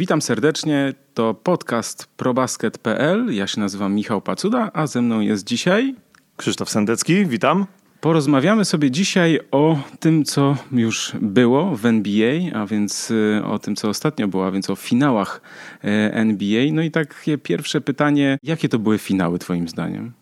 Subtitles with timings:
[0.00, 3.34] Witam serdecznie, to podcast probasket.pl.
[3.34, 5.94] Ja się nazywam Michał Pacuda, a ze mną jest dzisiaj
[6.36, 7.66] Krzysztof Sendecki, witam.
[8.00, 13.76] Porozmawiamy sobie dzisiaj o tym, co już było w NBA, a więc y, o tym,
[13.76, 15.40] co ostatnio było, a więc o finałach
[15.84, 16.64] y, NBA.
[16.72, 20.12] No i takie pierwsze pytanie, jakie to były finały Twoim zdaniem?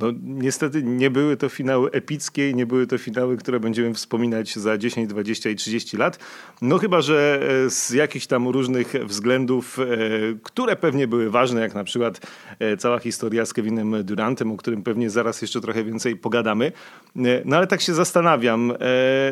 [0.00, 4.56] No, niestety nie były to finały epickie i nie były to finały, które będziemy wspominać
[4.56, 6.18] za 10, 20 i 30 lat.
[6.62, 9.84] No chyba, że e, z jakichś tam różnych względów, e,
[10.42, 12.20] które pewnie były ważne, jak na przykład
[12.58, 16.72] e, cała historia z Kevinem Durantem, o którym pewnie zaraz jeszcze trochę więcej pogadamy.
[17.44, 18.72] No ale tak się zastanawiam.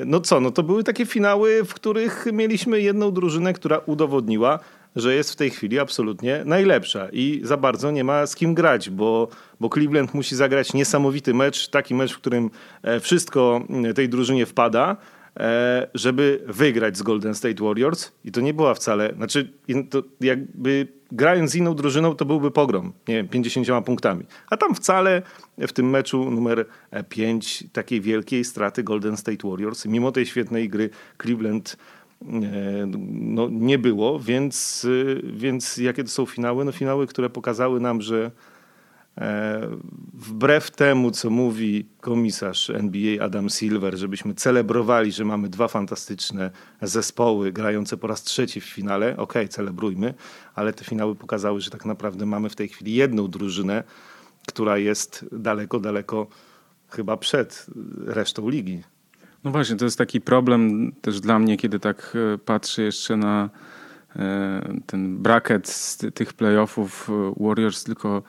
[0.06, 4.58] No co, no to były takie finały, w których mieliśmy jedną drużynę, która udowodniła,
[4.98, 8.90] że jest w tej chwili absolutnie najlepsza i za bardzo nie ma z kim grać,
[8.90, 9.28] bo,
[9.60, 12.50] bo Cleveland musi zagrać niesamowity mecz, taki mecz, w którym
[12.82, 14.96] e, wszystko mm, tej drużynie wpada,
[15.40, 19.52] e, żeby wygrać z Golden State Warriors i to nie była wcale, znaczy
[19.90, 24.74] to jakby grając z inną drużyną to byłby pogrom, nie wiem, 50 punktami, a tam
[24.74, 25.22] wcale
[25.58, 26.66] w tym meczu numer
[27.08, 30.90] 5 takiej wielkiej straty Golden State Warriors, mimo tej świetnej gry
[31.22, 31.76] Cleveland
[32.20, 34.86] no, nie było, więc,
[35.32, 36.64] więc jakie to są finały?
[36.64, 38.30] No finały, które pokazały nam, że
[39.18, 39.68] e,
[40.14, 46.50] wbrew temu, co mówi komisarz NBA Adam Silver, żebyśmy celebrowali, że mamy dwa fantastyczne
[46.82, 50.14] zespoły grające po raz trzeci w finale, okej, okay, celebrujmy,
[50.54, 53.84] ale te finały pokazały, że tak naprawdę mamy w tej chwili jedną drużynę,
[54.46, 56.26] która jest daleko, daleko
[56.88, 57.66] chyba przed
[58.06, 58.82] resztą ligi.
[59.44, 63.50] No właśnie, to jest taki problem też dla mnie, kiedy tak e, patrzę jeszcze na
[64.16, 68.22] e, ten bracket z tych playoffów e, Warriors tylko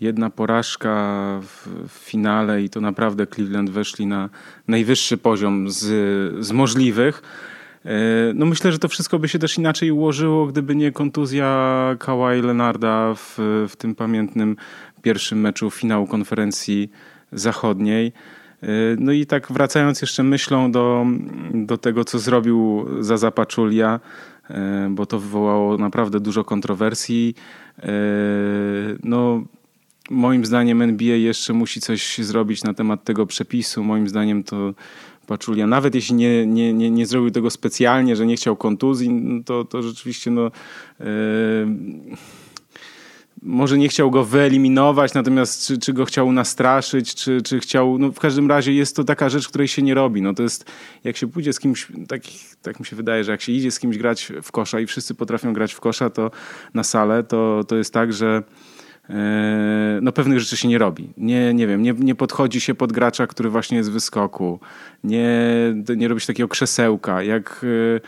[0.00, 0.94] jedna porażka
[1.42, 4.28] w, finale i to naprawdę Cleveland weszli na
[4.68, 5.84] najwyższy poziom z,
[6.46, 7.22] z możliwych.
[8.34, 13.14] No myślę, że to wszystko by się też inaczej ułożyło, gdyby nie kontuzja Kawhi Leonarda
[13.14, 13.34] w,
[13.68, 14.56] w tym pamiętnym
[15.02, 16.90] pierwszym meczu finału konferencji
[17.32, 18.12] zachodniej.
[18.66, 21.06] Y, no i tak wracając jeszcze myślą do,
[21.54, 24.00] do tego, co zrobił za Zapaczulia,
[24.50, 24.54] y,
[24.90, 27.34] bo to wywołało naprawdę dużo kontrowersji.
[27.78, 27.84] Y,
[29.04, 29.44] no,
[30.10, 33.84] moim zdaniem NBA jeszcze musi coś zrobić na temat tego przepisu.
[33.84, 34.74] Moim zdaniem to
[35.26, 39.42] Paczulia, nawet jeśli nie, nie, nie, nie zrobił tego specjalnie, że nie chciał kontuzji, no
[39.44, 40.50] to, to rzeczywiście no,
[41.00, 41.06] yy,
[43.42, 48.12] może nie chciał go wyeliminować, natomiast czy, czy go chciał nastraszyć, czy, czy chciał, no
[48.12, 50.22] w każdym razie jest to taka rzecz, której się nie robi.
[50.22, 50.70] No to jest,
[51.04, 52.22] jak się pójdzie z kimś, tak,
[52.62, 55.14] tak mi się wydaje, że jak się idzie z kimś grać w kosza i wszyscy
[55.14, 56.30] potrafią grać w kosza, to
[56.74, 58.42] na salę, to, to jest tak, że
[59.10, 61.12] e, no pewnych rzeczy się nie robi.
[61.16, 64.60] Nie, nie wiem, nie, nie podchodzi się pod gracza, który właśnie jest w wyskoku.
[65.04, 65.38] Nie,
[65.96, 67.22] nie robi się takiego krzesełka.
[67.22, 67.64] Jak
[67.96, 68.00] e,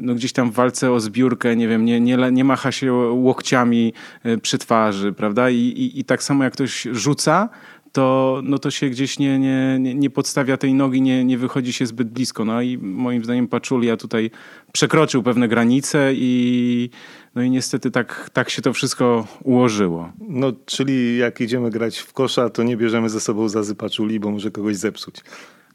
[0.00, 3.92] no gdzieś tam w walce o zbiórkę, nie wiem, nie, nie, nie macha się łokciami
[4.22, 5.50] e, przy twarzy, prawda?
[5.50, 7.48] I, i, i tak samo jak ktoś rzuca,
[7.94, 11.86] to, no to się gdzieś nie, nie, nie podstawia tej nogi, nie, nie wychodzi się
[11.86, 12.44] zbyt blisko.
[12.44, 14.30] No i moim zdaniem Paczulia tutaj
[14.72, 16.90] przekroczył pewne granice i
[17.34, 20.12] no i niestety tak, tak się to wszystko ułożyło.
[20.28, 24.30] No, czyli jak idziemy grać w kosza, to nie bierzemy ze sobą zazy Paczuli, bo
[24.30, 25.16] może kogoś zepsuć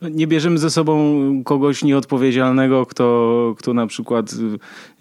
[0.01, 4.33] nie bierzemy ze sobą kogoś nieodpowiedzialnego, kto, kto na przykład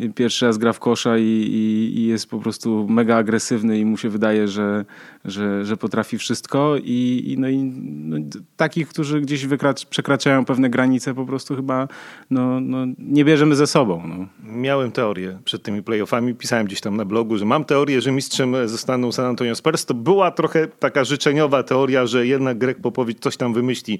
[0.00, 3.84] y, pierwszy raz gra w kosza i, i, i, jest po prostu mega agresywny i
[3.84, 4.84] mu się wydaje, że,
[5.24, 6.76] że, że potrafi wszystko.
[6.82, 8.16] I, i no i no,
[8.56, 11.88] takich, którzy gdzieś wykracz, przekraczają pewne granice, po prostu chyba
[12.30, 14.02] no, no, nie bierzemy ze sobą.
[14.06, 14.26] No.
[14.52, 18.68] Miałem teorię przed tymi playoffami, pisałem gdzieś tam na blogu, że mam teorię, że mistrzem
[18.68, 19.84] zostaną San Antonio Spurs.
[19.84, 23.98] To była trochę taka życzeniowa teoria, że jednak Greg Popowicz coś tam wymyśli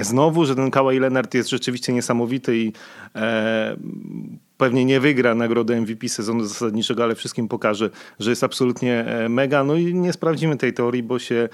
[0.00, 2.72] znowu, że ten Kawhi Leonard jest rzeczywiście niesamowity i
[3.14, 3.76] e,
[4.56, 9.64] pewnie nie wygra nagrody MVP sezonu zasadniczego, ale wszystkim pokaże, że jest absolutnie e, mega.
[9.64, 11.48] No i nie sprawdzimy tej teorii, bo się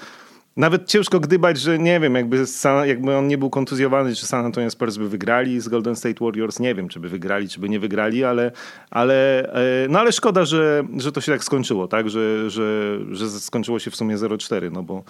[0.57, 4.45] nawet ciężko gdybać, że nie wiem, jakby, San, jakby on nie był kontuzjowany, czy San
[4.45, 6.61] Antonio Spurs by wygrali z Golden State Warriors.
[6.61, 8.53] Nie wiem, czy by wygrali, czy by nie wygrali, ale,
[8.91, 12.11] ale, e, no ale szkoda, że, że to się tak skończyło, tak?
[12.11, 15.05] Że, że, że skończyło się w sumie 0-4, no bo,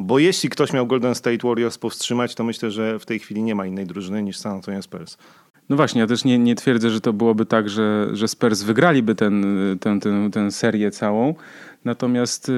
[0.00, 3.54] bo jeśli ktoś miał Golden State Warriors powstrzymać, to myślę, że w tej chwili nie
[3.54, 5.16] ma innej drużyny niż San Antonio Spurs.
[5.68, 9.14] No właśnie, ja też nie, nie twierdzę, że to byłoby tak, że, że Spurs wygraliby
[9.14, 9.44] ten,
[9.80, 11.34] tę, tę, tę serię całą,
[11.84, 12.48] natomiast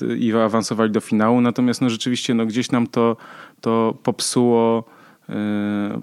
[0.00, 3.16] yy, i awansowali do finału, natomiast no rzeczywiście no, gdzieś nam to,
[3.60, 4.84] to popsuło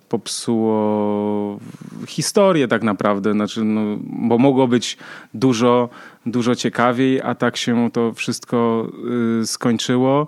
[0.10, 1.60] popsuło
[2.08, 4.98] historię tak naprawdę, znaczy, no, bo mogło być
[5.34, 5.90] dużo,
[6.26, 8.90] dużo ciekawiej, a tak się to wszystko
[9.40, 10.28] yy, skończyło.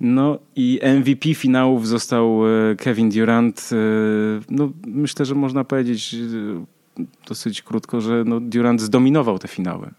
[0.00, 3.70] No i MVP finałów został e, Kevin Durant.
[3.72, 3.76] E,
[4.50, 6.16] no, myślę, że można powiedzieć,
[7.28, 9.90] dosyć krótko, że no Durant zdominował te finały.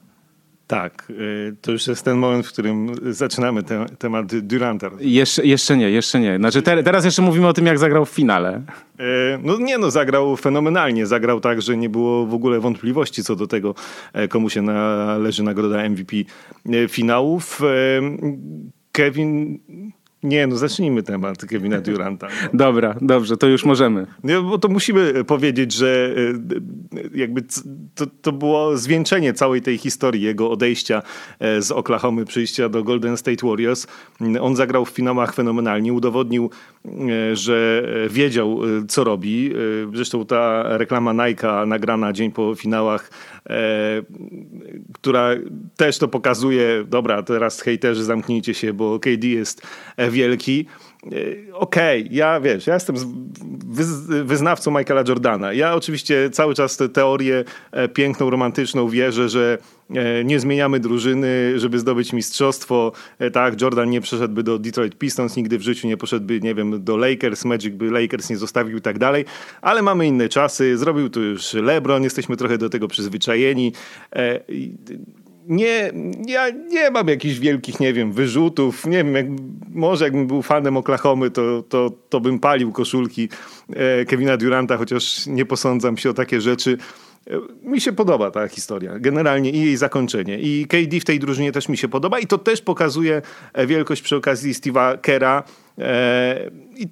[0.69, 4.89] Tak, y, to już jest ten moment, w którym zaczynamy te, temat Duranta.
[4.99, 6.37] Jeszcze, jeszcze nie, jeszcze nie.
[6.37, 8.61] Znaczy te, teraz jeszcze mówimy o tym, jak zagrał w finale.
[8.99, 9.03] Y,
[9.43, 11.05] no nie, no zagrał fenomenalnie.
[11.05, 13.75] Zagrał tak, że nie było w ogóle wątpliwości co do tego,
[14.13, 16.15] e, komu się należy nagroda MVP
[16.65, 17.61] e, finałów.
[17.61, 17.65] E,
[18.91, 19.59] Kevin
[20.23, 22.27] nie, no zacznijmy temat Kevina Duranta.
[22.53, 24.05] Dobra, dobrze, to już możemy.
[24.23, 26.15] Nie, bo to musimy powiedzieć, że
[26.95, 27.43] e, jakby
[27.95, 31.01] to, to było zwieńczenie całej tej historii, jego odejścia
[31.39, 33.87] e, z Oklahomy, przyjścia do Golden State Warriors.
[34.41, 36.49] On zagrał w finałach fenomenalnie, udowodnił,
[36.85, 39.53] e, że wiedział, co robi.
[39.93, 43.09] Zresztą ta reklama Nike'a nagrana dzień po finałach
[44.93, 45.29] która
[45.77, 49.67] też to pokazuje, dobra, teraz hejterzy zamknijcie się, bo KD jest
[50.11, 50.65] wielki.
[51.05, 51.09] E,
[51.53, 52.95] okej, okay, ja wiesz, ja jestem
[54.25, 55.53] wyznawcą Michaela Jordana.
[55.53, 59.57] Ja oczywiście cały czas tę teorię e, piękną, romantyczną wierzę, że
[59.89, 62.91] e, nie zmieniamy drużyny, żeby zdobyć mistrzostwo.
[63.33, 66.97] Tak, Jordan nie przeszedłby do Detroit Pistons, nigdy w życiu nie poszedłby, nie wiem, do
[66.97, 69.25] Lakers, Magic by Lakers nie zostawił i tak dalej,
[69.61, 70.77] ale mamy inne czasy.
[70.77, 73.73] Zrobił to już LeBron, jesteśmy trochę do tego przyzwyczajeni
[75.49, 75.91] nie,
[76.27, 78.85] ja nie mam jakichś wielkich, nie wiem, wyrzutów.
[78.85, 79.25] Nie wiem, jak,
[79.69, 83.29] może jakbym był fanem Oklahomy, to, to, to bym palił koszulki
[83.69, 86.77] e, Kevina Duranta, chociaż nie posądzam się o takie rzeczy.
[87.27, 90.39] E, mi się podoba ta historia, generalnie i jej zakończenie.
[90.39, 93.21] I KD w tej drużynie też mi się podoba i to też pokazuje
[93.53, 95.43] e, wielkość przy okazji Steve'a Kera
[96.75, 96.87] i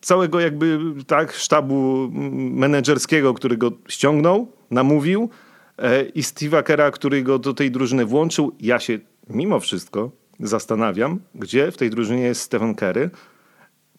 [0.00, 2.08] całego jakby tak sztabu
[2.50, 5.30] menedżerskiego, który go ściągnął, namówił,
[6.14, 8.52] i Steve'a Kera, który go do tej drużyny włączył.
[8.60, 8.98] Ja się
[9.28, 13.10] mimo wszystko zastanawiam, gdzie w tej drużynie jest Stephen Kerry,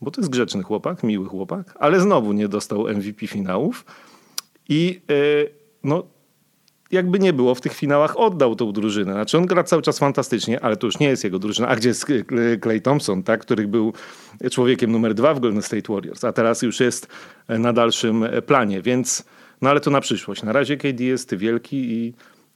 [0.01, 3.85] bo to jest grzeczny chłopak, miły chłopak, ale znowu nie dostał MVP finałów
[4.69, 5.13] i e,
[5.83, 6.03] no
[6.91, 9.13] jakby nie było w tych finałach oddał tą drużynę.
[9.13, 11.67] Znaczy on gra cały czas fantastycznie, ale to już nie jest jego drużyna.
[11.67, 12.05] A gdzie jest
[12.61, 13.93] Clay Thompson, tak, który był
[14.51, 17.07] człowiekiem numer dwa w Golden State Warriors, a teraz już jest
[17.49, 19.25] na dalszym planie, więc
[19.63, 20.43] no ale to na przyszłość.
[20.43, 22.13] Na razie KD jest wielki i,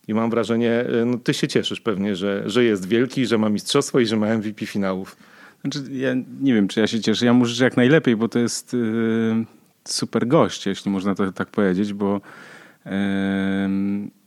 [0.08, 3.50] i mam wrażenie, e, no ty się cieszysz pewnie, że, że jest wielki, że ma
[3.50, 5.16] mistrzostwo i że ma MVP finałów.
[5.62, 7.26] Znaczy, ja nie wiem, czy ja się cieszę.
[7.26, 9.46] Ja mu życzę jak najlepiej, bo to jest yy,
[9.84, 12.22] super gość, jeśli można to tak powiedzieć, bo,
[12.86, 12.92] yy,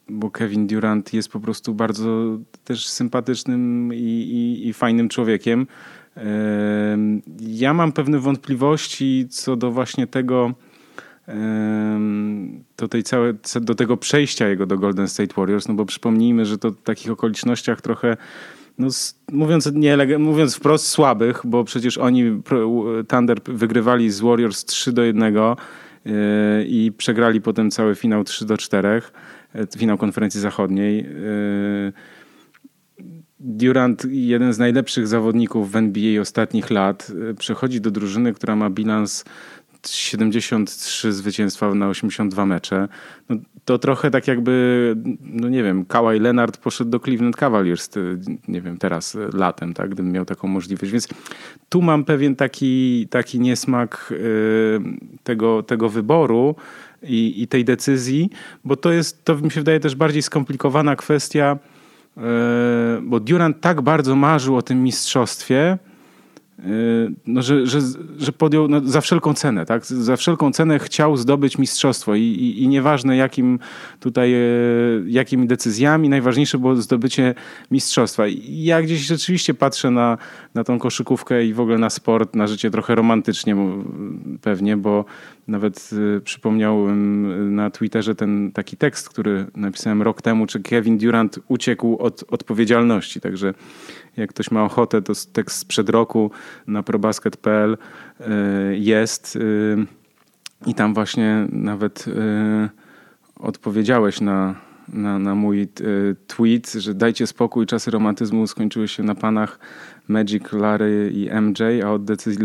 [0.08, 5.66] bo Kevin Durant jest po prostu bardzo też sympatycznym i, i, i fajnym człowiekiem.
[6.16, 6.22] Yy,
[7.40, 10.54] ja mam pewne wątpliwości co do właśnie tego,
[12.76, 16.58] do, tej całe, do tego przejścia jego do Golden State Warriors, no bo przypomnijmy, że
[16.58, 18.16] to w takich okolicznościach trochę
[18.78, 18.88] no,
[19.32, 22.42] mówiąc, nie, mówiąc wprost słabych, bo przecież oni
[23.08, 26.12] Thunder wygrywali z Warriors 3 do 1 yy,
[26.66, 29.02] i przegrali potem cały finał 3 do 4,
[29.54, 30.96] yy, finał konferencji zachodniej.
[30.96, 31.92] Yy,
[33.42, 39.24] Durant, jeden z najlepszych zawodników w NBA ostatnich lat, przechodzi do drużyny, która ma bilans
[39.88, 42.88] 73 zwycięstwa na 82 mecze.
[43.28, 47.90] No, to trochę tak jakby, no nie wiem, Kawhi Leonard poszedł do Cleveland Cavaliers,
[48.48, 50.92] nie wiem, teraz latem, tak, gdybym miał taką możliwość.
[50.92, 51.08] Więc
[51.68, 54.80] tu mam pewien taki, taki niesmak y,
[55.22, 56.54] tego, tego wyboru
[57.02, 58.30] i, i tej decyzji,
[58.64, 61.58] bo to jest, to mi się wydaje też bardziej skomplikowana kwestia,
[62.16, 62.20] y,
[63.02, 65.78] bo Durant tak bardzo marzył o tym mistrzostwie,
[67.26, 67.81] no, że, że,
[68.19, 69.87] że podjął no, za wszelką cenę, tak?
[69.87, 73.59] Za wszelką cenę chciał zdobyć mistrzostwo i, i, i nieważne jakim
[74.00, 74.38] tutaj, e,
[75.07, 77.35] jakimi decyzjami, najważniejsze było zdobycie
[77.71, 78.26] mistrzostwa.
[78.26, 80.19] I ja gdzieś rzeczywiście patrzę na,
[80.55, 83.57] na tą koszykówkę i w ogóle na sport, na życie trochę romantycznie
[84.43, 85.05] pewnie, bo
[85.49, 91.38] nawet y, przypomniałem na Twitterze ten taki tekst, który napisałem rok temu, czy Kevin Durant
[91.49, 93.21] uciekł od odpowiedzialności.
[93.21, 93.55] Także
[94.17, 96.31] jak ktoś ma ochotę, to tekst sprzed roku
[96.67, 97.76] na probasket.pl
[98.21, 98.25] y,
[98.76, 99.76] jest y,
[100.67, 102.05] i tam właśnie nawet
[103.37, 104.55] odpowiedziałeś na,
[104.88, 105.69] na, na mój
[106.26, 109.59] tweet, że dajcie spokój, czasy romantyzmu skończyły się na panach
[110.11, 112.45] Magic, Larry i MJ, a od decyzji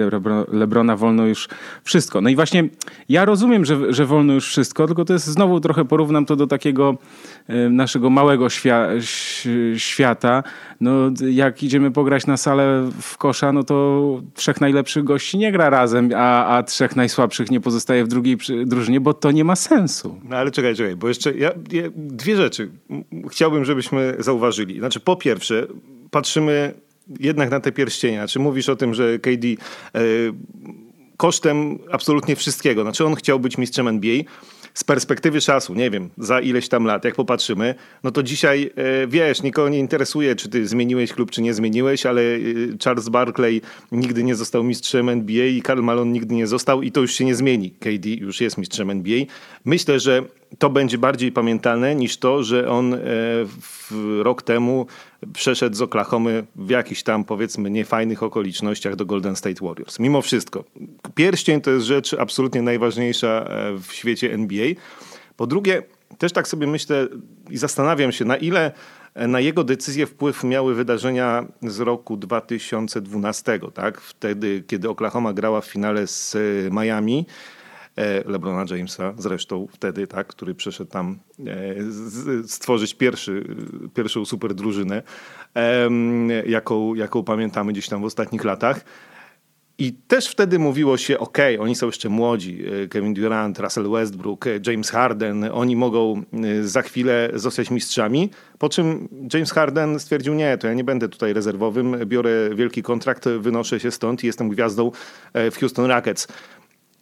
[0.51, 1.47] Lebrona wolno już
[1.83, 2.21] wszystko.
[2.21, 2.69] No i właśnie
[3.09, 6.47] ja rozumiem, że, że wolno już wszystko, tylko to jest znowu trochę porównam to do
[6.47, 6.97] takiego
[7.69, 8.87] naszego małego świa
[9.77, 10.43] świata.
[10.81, 10.91] No,
[11.29, 16.09] jak idziemy pograć na salę w kosza, no to trzech najlepszych gości nie gra razem,
[16.15, 20.19] a, a trzech najsłabszych nie pozostaje w drugiej drużynie, bo to nie ma sensu.
[20.23, 22.69] No ale czekaj, czekaj, bo jeszcze ja, ja, dwie rzeczy
[23.31, 24.79] chciałbym, żebyśmy zauważyli.
[24.79, 25.67] Znaczy, po pierwsze,
[26.11, 26.73] patrzymy
[27.19, 28.27] jednak na te pierścienia.
[28.27, 29.55] Czy mówisz o tym, że KD e,
[31.17, 34.23] kosztem absolutnie wszystkiego, znaczy on chciał być mistrzem NBA,
[34.75, 39.07] z perspektywy czasu, nie wiem, za ileś tam lat, jak popatrzymy, no to dzisiaj, e,
[39.07, 42.37] wiesz, nikogo nie interesuje, czy ty zmieniłeś klub, czy nie zmieniłeś, ale e,
[42.83, 47.01] Charles Barkley nigdy nie został mistrzem NBA i Karl Malone nigdy nie został i to
[47.01, 47.71] już się nie zmieni.
[47.71, 49.19] KD już jest mistrzem NBA.
[49.65, 50.23] Myślę, że
[50.57, 52.99] to będzie bardziej pamiętane niż to, że on e,
[54.23, 54.85] rok temu
[55.33, 59.99] przeszedł z Oklahomy w jakichś tam powiedzmy niefajnych okolicznościach do Golden State Warriors.
[59.99, 60.63] Mimo wszystko.
[61.15, 64.67] Pierścień to jest rzecz absolutnie najważniejsza e, w świecie NBA.
[65.37, 65.83] Po drugie,
[66.17, 67.07] też tak sobie myślę
[67.49, 68.71] i zastanawiam się, na ile
[69.13, 74.01] e, na jego decyzję wpływ miały wydarzenia z roku 2012, tak?
[74.01, 76.37] Wtedy, kiedy Oklahoma grała w finale z
[76.71, 77.25] Miami
[78.25, 83.43] LeBrona Jamesa, zresztą wtedy, tak, który przyszedł tam e, stworzyć pierwszy,
[83.93, 85.03] pierwszą super drużynę,
[86.45, 88.85] jaką, jaką pamiętamy gdzieś tam w ostatnich latach.
[89.77, 94.45] I też wtedy mówiło się, ok, oni są jeszcze młodzi, e, Kevin Durant, Russell Westbrook,
[94.67, 96.21] James Harden, oni mogą
[96.61, 101.33] za chwilę zostać mistrzami, po czym James Harden stwierdził, nie, to ja nie będę tutaj
[101.33, 104.91] rezerwowym, biorę wielki kontrakt, wynoszę się stąd i jestem gwiazdą
[105.51, 106.27] w Houston Rockets.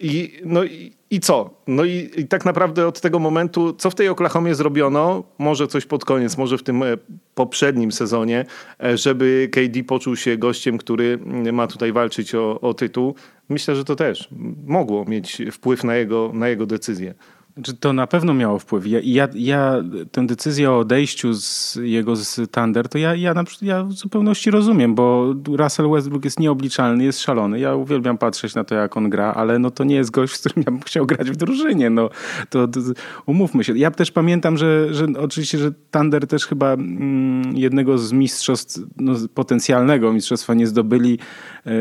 [0.03, 1.49] I, no i, i co?
[1.67, 5.85] No i, i, tak naprawdę od tego momentu, co w tej Oklahomie zrobiono, może coś
[5.85, 6.97] pod koniec, może w tym e,
[7.35, 8.45] poprzednim sezonie,
[8.83, 11.19] e, żeby KD poczuł się gościem, który
[11.53, 13.15] ma tutaj walczyć o, o tytuł.
[13.49, 14.29] Myślę, że to też
[14.65, 17.13] mogło mieć wpływ na jego, na jego decyzję.
[17.53, 18.87] Znaczy, to na pewno miało wpływ.
[18.87, 23.43] Ja, ja, ja tę decyzję o odejściu z jego z Thunder, to ja, ja, na,
[23.61, 27.59] ja w zupełności rozumiem, bo Russell Westbrook jest nieobliczalny, jest szalony.
[27.59, 30.39] Ja uwielbiam patrzeć na to, jak on gra, ale no to nie jest gość, z
[30.39, 31.89] którym ja bym chciał grać w drużynie.
[31.89, 32.09] No,
[32.49, 32.79] to, to
[33.25, 33.77] umówmy się.
[33.77, 39.13] Ja też pamiętam, że, że oczywiście, że Thunder też chyba mm, jednego z mistrzostw, no,
[39.33, 41.19] potencjalnego mistrzostwa nie zdobyli.
[41.65, 41.71] Yy,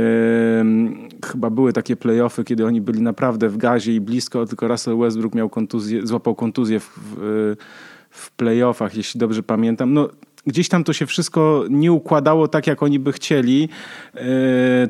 [1.25, 5.35] chyba były takie playoffy, kiedy oni byli naprawdę w gazie i blisko, tylko Russell Westbrook
[5.35, 7.57] miał kontuzję, złapał kontuzję w, w,
[8.11, 9.93] w playoffach, jeśli dobrze pamiętam.
[9.93, 10.09] No,
[10.47, 13.69] gdzieś tam to się wszystko nie układało tak, jak oni by chcieli,
[14.15, 14.21] yy,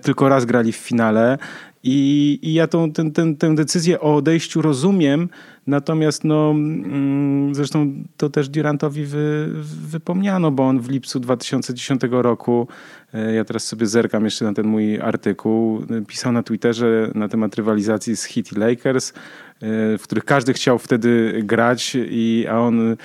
[0.02, 1.38] tylko raz grali w finale.
[1.84, 5.28] I, i ja tą, ten, ten, tę decyzję o odejściu rozumiem,
[5.66, 9.48] natomiast no, mm, zresztą to też Durantowi wy,
[9.88, 12.68] wypomniano, bo on w lipcu 2010 roku,
[13.14, 17.54] e, ja teraz sobie zerkam jeszcze na ten mój artykuł, pisał na Twitterze na temat
[17.54, 19.14] rywalizacji z Heat i Lakers, e,
[19.98, 22.96] w których każdy chciał wtedy grać, i, a on e,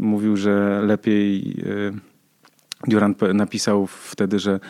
[0.00, 1.56] mówił, że lepiej
[2.86, 4.60] Durant napisał wtedy, że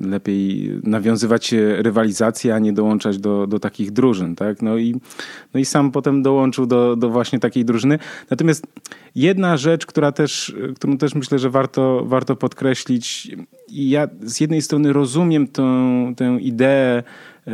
[0.00, 4.36] lepiej nawiązywać rywalizację, a nie dołączać do, do takich drużyn.
[4.36, 4.62] Tak?
[4.62, 5.00] No, i,
[5.54, 7.98] no i sam potem dołączył do, do właśnie takiej drużyny.
[8.30, 8.66] Natomiast
[9.14, 13.36] jedna rzecz, która też, którą też myślę, że warto, warto podkreślić,
[13.68, 17.02] ja z jednej strony rozumiem tą, tę ideę
[17.46, 17.52] e,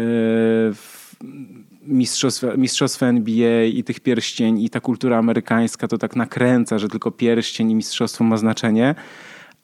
[1.83, 7.11] mistrzostwa, mistrzostwa NBA i tych pierścień i ta kultura amerykańska to tak nakręca, że tylko
[7.11, 8.95] pierścień i mistrzostwo ma znaczenie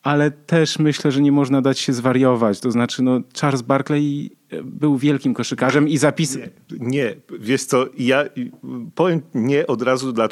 [0.05, 2.61] ale też myślę, że nie można dać się zwariować.
[2.61, 4.31] To znaczy, no, Charles Barkley
[4.65, 6.37] był wielkim koszykarzem i zapis...
[6.37, 7.15] Nie, nie.
[7.41, 8.25] wiesz co, ja
[8.95, 10.29] powiem nie od razu dla...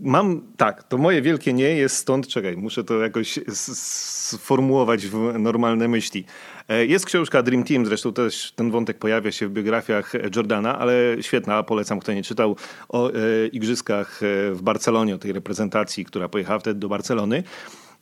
[0.00, 5.88] Mam, tak, to moje wielkie nie jest stąd, czekaj, muszę to jakoś sformułować w normalne
[5.88, 6.24] myśli.
[6.68, 11.16] E, jest książka Dream Team, zresztą też ten wątek pojawia się w biografiach Jordana, ale
[11.20, 12.56] świetna, polecam, kto nie czytał,
[12.88, 13.12] o e,
[13.52, 14.20] igrzyskach
[14.52, 17.42] w Barcelonie, o tej reprezentacji, która pojechała wtedy do Barcelony.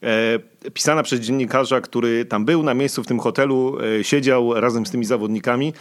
[0.02, 4.86] E, pisana przez dziennikarza, który tam był na miejscu w tym hotelu, e, siedział razem
[4.86, 5.72] z tymi zawodnikami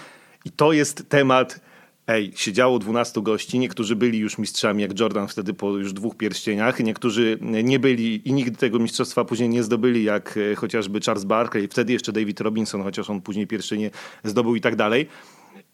[0.46, 1.60] i to jest temat
[2.08, 6.80] Ej, siedziało 12 gości, niektórzy byli już mistrzami, jak Jordan wtedy po już dwóch pierścieniach,
[6.80, 11.68] niektórzy nie byli i nigdy tego mistrzostwa później nie zdobyli, jak e, chociażby Charles Barkley,
[11.68, 13.90] wtedy jeszcze David Robinson, chociaż on później pierścienie
[14.24, 15.08] zdobył i tak dalej.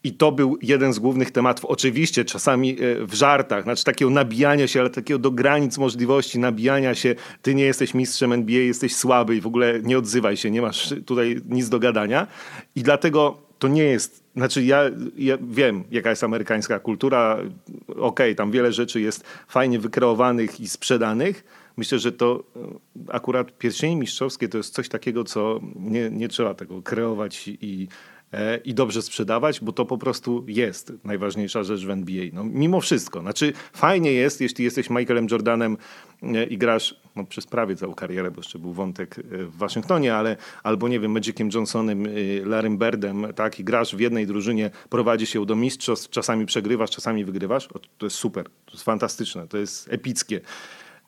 [0.03, 4.67] I to był jeden z głównych tematów, oczywiście czasami e, w żartach, znaczy takiego nabijania
[4.67, 9.35] się, ale takiego do granic możliwości, nabijania się, ty nie jesteś mistrzem NBA, jesteś słaby
[9.35, 12.27] i w ogóle nie odzywaj się, nie masz tutaj nic do gadania.
[12.75, 14.83] I dlatego to nie jest, znaczy ja,
[15.17, 17.37] ja wiem, jaka jest amerykańska kultura,
[17.87, 21.43] okej, okay, tam wiele rzeczy jest fajnie wykreowanych i sprzedanych,
[21.77, 26.53] Myślę, że to e, akurat pierścienie mistrzowskie to jest coś takiego, co nie, nie trzeba
[26.53, 27.87] tego kreować i
[28.63, 32.25] i dobrze sprzedawać, bo to po prostu jest najważniejsza rzecz w NBA.
[32.33, 33.21] No, mimo wszystko.
[33.21, 35.77] Znaczy, fajnie jest, jeśli jesteś Michaelem Jordanem
[36.23, 40.15] e, i grasz no, przez prawie całą karierę, bo jeszcze był wątek e, w Waszyngtonie,
[40.15, 42.07] ale albo nie wiem, Magiciem Johnsonem,
[42.45, 47.25] Larrym Birdem, tak, i grasz w jednej drużynie, prowadzi się do mistrzostw, czasami przegrywasz, czasami
[47.25, 47.67] wygrywasz,
[47.97, 50.41] to jest super, to jest fantastyczne, to jest epickie.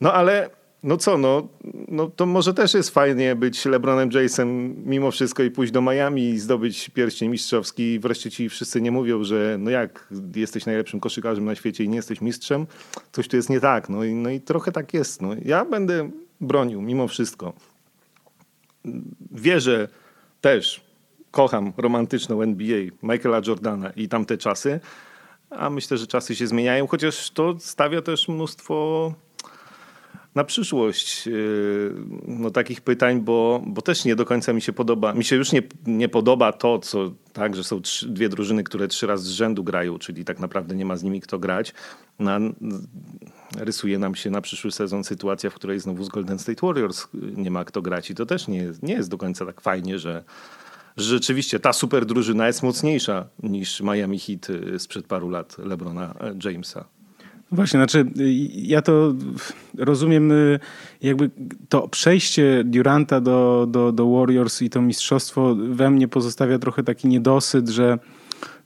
[0.00, 0.50] No ale
[0.82, 1.48] no co, no,
[1.88, 6.22] no to może też jest fajnie być LeBronem Jasem mimo wszystko i pójść do Miami
[6.22, 11.00] i zdobyć pierścień mistrzowski i wreszcie ci wszyscy nie mówią, że no jak, jesteś najlepszym
[11.00, 12.66] koszykarzem na świecie i nie jesteś mistrzem,
[13.12, 13.88] coś tu jest nie tak.
[13.88, 15.22] No i, no i trochę tak jest.
[15.22, 15.28] No.
[15.44, 16.10] Ja będę
[16.40, 17.52] bronił mimo wszystko.
[19.32, 19.88] Wierzę
[20.40, 20.80] też,
[21.30, 24.80] kocham romantyczną NBA, Michaela Jordana i tamte czasy,
[25.50, 29.14] a myślę, że czasy się zmieniają, chociaż to stawia też mnóstwo
[30.34, 31.94] na przyszłość yy,
[32.26, 35.12] no, takich pytań, bo, bo też nie do końca mi się podoba.
[35.12, 38.88] Mi się już nie, nie podoba to, co, tak, że są trzy, dwie drużyny, które
[38.88, 41.74] trzy razy z rzędu grają, czyli tak naprawdę nie ma z nimi kto grać.
[42.18, 42.32] No,
[43.58, 47.50] rysuje nam się na przyszły sezon sytuacja, w której znowu z Golden State Warriors nie
[47.50, 50.24] ma kto grać i to też nie, nie jest do końca tak fajnie, że,
[50.96, 56.99] że rzeczywiście ta super drużyna jest mocniejsza niż Miami Heat sprzed paru lat LeBrona Jamesa.
[57.52, 58.06] Właśnie, znaczy
[58.54, 59.14] ja to
[59.78, 60.60] rozumiem y,
[61.02, 61.30] jakby
[61.68, 67.08] to przejście Duranta do, do, do Warriors i to mistrzostwo we mnie pozostawia trochę taki
[67.08, 67.98] niedosyt, że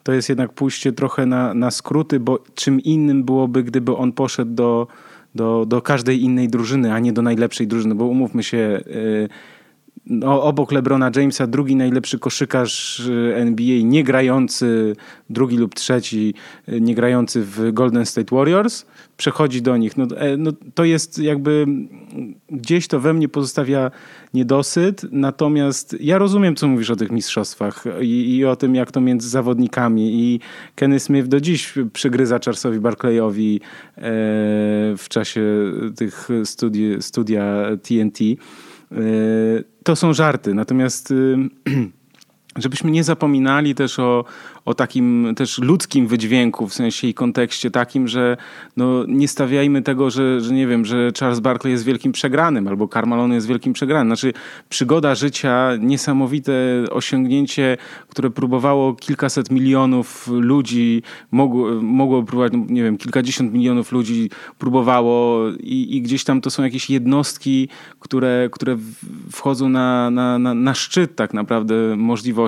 [0.03, 4.55] to jest jednak pójście trochę na, na skróty, bo czym innym byłoby, gdyby on poszedł
[4.55, 4.87] do,
[5.35, 9.29] do, do każdej innej drużyny, a nie do najlepszej drużyny, bo umówmy się, yy,
[10.06, 14.96] no, obok LeBrona Jamesa drugi najlepszy koszykarz y, NBA, nie grający,
[15.30, 16.34] drugi lub trzeci,
[16.68, 19.96] y, nie grający w Golden State Warriors, przechodzi do nich.
[19.96, 21.66] No, e, no, to jest jakby
[22.50, 23.90] gdzieś to we mnie pozostawia
[24.34, 29.00] niedosyt, natomiast ja rozumiem, co mówisz o tych mistrzostwach i, i o tym, jak to
[29.00, 30.40] między zawodnikami i
[30.75, 33.61] Kenny Smith do dziś przygryza Charlesowi Barclayowi
[33.96, 34.00] e,
[34.96, 35.42] w czasie
[35.96, 38.18] tych studi studia TNT.
[38.94, 38.98] E,
[39.82, 41.36] to są żarty, natomiast y,
[42.58, 44.25] żebyśmy nie zapominali też o,
[44.64, 48.37] o takim też ludzkim wydźwięku, w sensie i kontekście takim, że
[48.76, 52.88] no, nie stawiajmy tego, że, że nie wiem, że Charles Barkley jest wielkim przegranym albo
[52.88, 54.08] Carmelo jest wielkim przegranym.
[54.08, 54.32] Znaczy
[54.68, 56.52] przygoda życia, niesamowite
[56.90, 57.76] osiągnięcie,
[58.08, 65.48] które próbowało kilkaset milionów ludzi, mogło, mogło próbować, no, nie wiem, kilkadziesiąt milionów ludzi próbowało
[65.61, 67.68] i, i gdzieś tam to są jakieś jednostki,
[68.00, 68.76] które, które
[69.33, 72.43] wchodzą na, na, na, na szczyt tak naprawdę możliwości.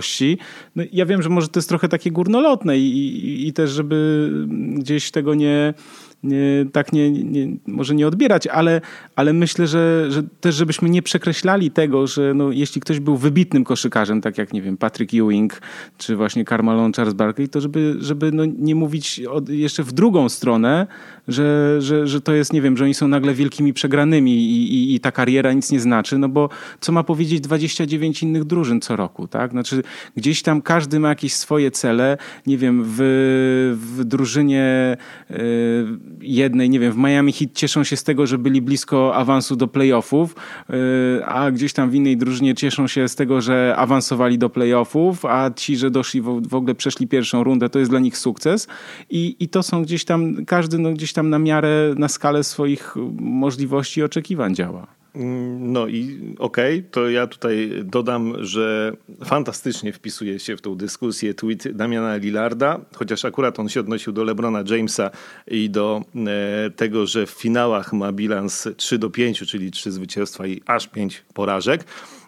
[0.77, 4.31] No, ja wiem, że może to jest trochę takie górnolotne i, i, i też, żeby
[4.75, 5.75] gdzieś tego nie,
[6.23, 8.81] nie, tak nie, nie, może nie odbierać, ale,
[9.17, 13.65] ale myślę, że, że też żebyśmy nie przekreślali tego, że no, jeśli ktoś był wybitnym
[13.65, 15.61] koszykarzem, tak jak nie wiem, Patrick Ewing,
[15.99, 20.29] czy właśnie Carmelo Charles Barkley, to żeby, żeby no, nie mówić od, jeszcze w drugą
[20.29, 20.87] stronę,
[21.29, 24.95] że, że, że to jest, nie wiem, że oni są nagle wielkimi przegranymi i, i,
[24.95, 26.49] i ta kariera nic nie znaczy, no bo
[26.81, 29.51] co ma powiedzieć 29 innych drużyn co roku, tak?
[29.51, 29.83] Znaczy
[30.17, 32.97] gdzieś tam każdy ma jakieś swoje cele, nie wiem, w,
[33.97, 34.97] w drużynie
[35.31, 35.37] yy,
[36.21, 39.69] jednej, nie wiem, w Miami Heat cieszą się z tego, że byli blisko awansu do
[39.69, 40.37] playoffów,
[40.69, 40.77] yy,
[41.27, 45.51] a gdzieś tam w innej drużynie cieszą się z tego, że awansowali do playoffów, a
[45.51, 48.69] ci, że doszli w ogóle przeszli pierwszą rundę, to jest dla nich sukces
[49.11, 52.95] i, i to są gdzieś tam, każdy no, gdzieś tam na miarę, na skalę swoich
[53.21, 54.96] możliwości i oczekiwań działa.
[55.17, 58.93] Mm, no i okej, okay, to ja tutaj dodam, że
[59.25, 64.25] fantastycznie wpisuje się w tą dyskusję tweet Damiana Lillarda, chociaż akurat on się odnosił do
[64.25, 65.11] LeBrona Jamesa
[65.47, 70.47] i do e, tego, że w finałach ma bilans 3 do 5, czyli 3 zwycięstwa
[70.47, 71.85] i aż 5 porażek.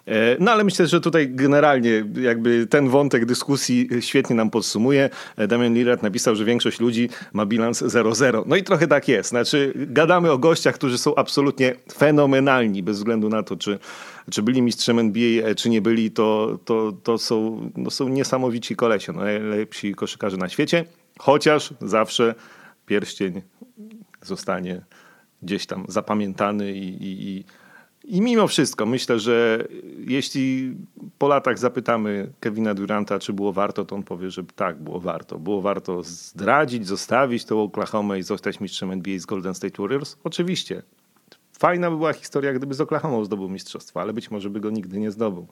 [0.09, 5.09] E, no ale myślę, że tutaj generalnie jakby ten wątek dyskusji świetnie nam podsumuje.
[5.37, 8.43] E, Damian Lillard napisał, że większość ludzi ma bilans 0-0.
[8.45, 9.29] No i trochę tak jest.
[9.29, 13.79] Znaczy gadamy o gościach, którzy są absolutnie fenomenalni, bez względu na to, czy,
[14.31, 18.75] czy byli mistrzem NBA, e, czy nie byli, to, to, to są, no są niesamowici
[18.75, 20.85] kolesie, no, najlepsi koszykarze na świecie.
[21.19, 22.35] Chociaż zawsze
[22.85, 23.41] pierścień
[24.21, 24.81] zostanie
[25.43, 27.43] gdzieś tam zapamiętany i, i, i
[28.09, 29.67] i mimo wszystko myślę, że
[30.07, 30.75] jeśli
[31.17, 35.39] po latach zapytamy Kevina Duranta, czy było warto, to on powie, że tak, było warto.
[35.39, 40.17] Było warto zdradzić, zostawić tą Oklahoma i zostać mistrzem NBA z Golden State Warriors?
[40.23, 40.83] Oczywiście.
[41.59, 44.99] Fajna by była historia, gdyby z Oklahoma zdobył mistrzostwo, ale być może by go nigdy
[44.99, 45.47] nie zdobył.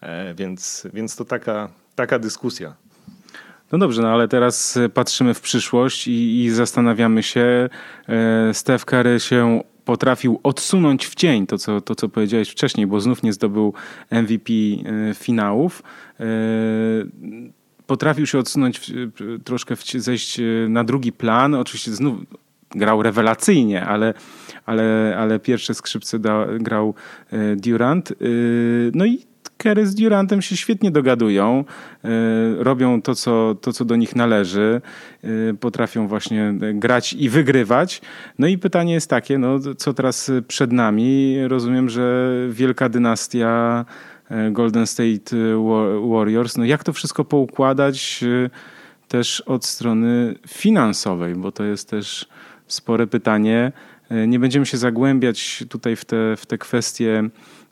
[0.00, 2.74] E, więc, więc to taka, taka dyskusja.
[3.72, 7.68] No dobrze, no ale teraz patrzymy w przyszłość i, i zastanawiamy się.
[8.08, 13.00] E, Steph Curry się potrafił odsunąć w cień to co, to, co powiedziałeś wcześniej, bo
[13.00, 13.74] znów nie zdobył
[14.10, 15.82] MVP e, finałów.
[16.20, 16.24] E,
[17.86, 18.92] potrafił się odsunąć,
[19.44, 21.54] troszkę zejść e, na drugi plan.
[21.54, 22.18] Oczywiście znów
[22.70, 24.14] grał rewelacyjnie, ale,
[24.66, 26.94] ale, ale pierwsze skrzypce da, grał
[27.56, 28.12] Durant.
[28.94, 29.18] No i
[29.56, 31.64] Kerry z Durantem się świetnie dogadują,
[32.58, 34.80] robią to co, to, co do nich należy,
[35.60, 38.00] potrafią właśnie grać i wygrywać.
[38.38, 41.38] No i pytanie jest takie, no, co teraz przed nami?
[41.48, 43.84] Rozumiem, że wielka dynastia
[44.50, 45.36] Golden State
[46.10, 46.56] Warriors.
[46.56, 48.24] No jak to wszystko poukładać
[49.08, 52.28] też od strony finansowej, bo to jest też
[52.66, 53.72] spore pytanie.
[54.26, 57.28] Nie będziemy się zagłębiać tutaj w te, w te kwestie,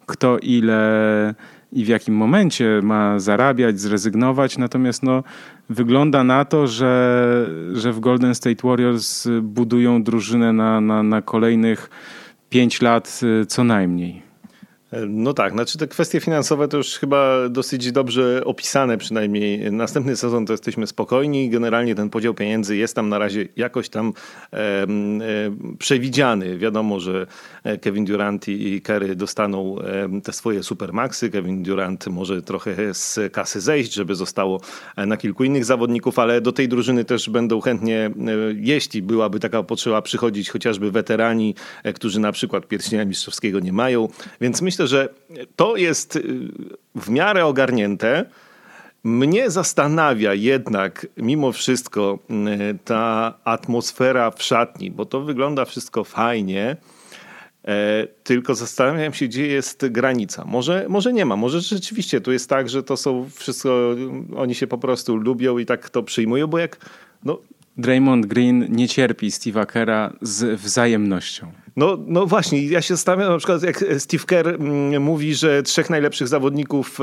[0.06, 1.34] kto ile
[1.74, 4.58] i w jakim momencie ma zarabiać, zrezygnować.
[4.58, 5.22] Natomiast no,
[5.68, 11.90] wygląda na to, że, że w Golden State Warriors budują drużynę na, na, na kolejnych
[12.48, 14.24] pięć lat e, co najmniej.
[15.08, 20.46] No tak, znaczy te kwestie finansowe to już chyba dosyć dobrze opisane, przynajmniej następny sezon
[20.46, 21.50] to jesteśmy spokojni.
[21.50, 24.12] Generalnie ten podział pieniędzy jest tam na razie jakoś tam
[24.52, 24.86] e, e,
[25.78, 26.58] przewidziany.
[26.58, 27.26] Wiadomo, że
[27.80, 31.30] Kevin Durant i Kerry dostaną e, te swoje supermaxy.
[31.30, 34.60] Kevin Durant może trochę z kasy zejść, żeby zostało
[34.96, 38.10] na kilku innych zawodników, ale do tej drużyny też będą chętnie, e,
[38.56, 44.08] jeśli byłaby taka potrzeba, przychodzić chociażby weterani, e, którzy na przykład pierścienia mistrzowskiego nie mają.
[44.40, 45.08] Więc myślę, myślę, że
[45.56, 46.22] to jest y,
[46.94, 48.24] w miarę ogarnięte.
[49.04, 56.76] Mnie zastanawia jednak mimo wszystko y, ta atmosfera w szatni, bo to wygląda wszystko fajnie.
[57.64, 60.44] E, tylko zastanawiam się, gdzie jest granica.
[60.44, 63.96] Może, może nie ma, może rzeczywiście tu jest tak, że to są wszystko,
[64.36, 66.76] oni się po prostu lubią i tak to przyjmują, bo jak
[67.24, 67.38] no,
[67.76, 71.52] Draymond Green nie cierpi Steve'a Kera z wzajemnością.
[71.76, 75.90] No, no właśnie, ja się zastanawiam na przykład jak Steve Kerr mm, mówi, że trzech
[75.90, 76.98] najlepszych zawodników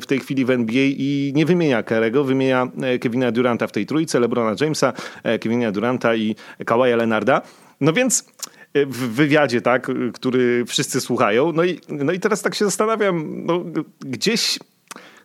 [0.00, 3.86] w tej chwili w NBA i nie wymienia Kerego, wymienia e, Kevina Duranta w tej
[3.86, 7.42] trójce, LeBrona Jamesa, e, Kevina Duranta i Kawaja Leonarda.
[7.80, 8.24] No więc
[8.86, 11.52] w wywiadzie, tak, który wszyscy słuchają.
[11.52, 13.64] No i, no i teraz tak się zastanawiam, no,
[14.00, 14.58] gdzieś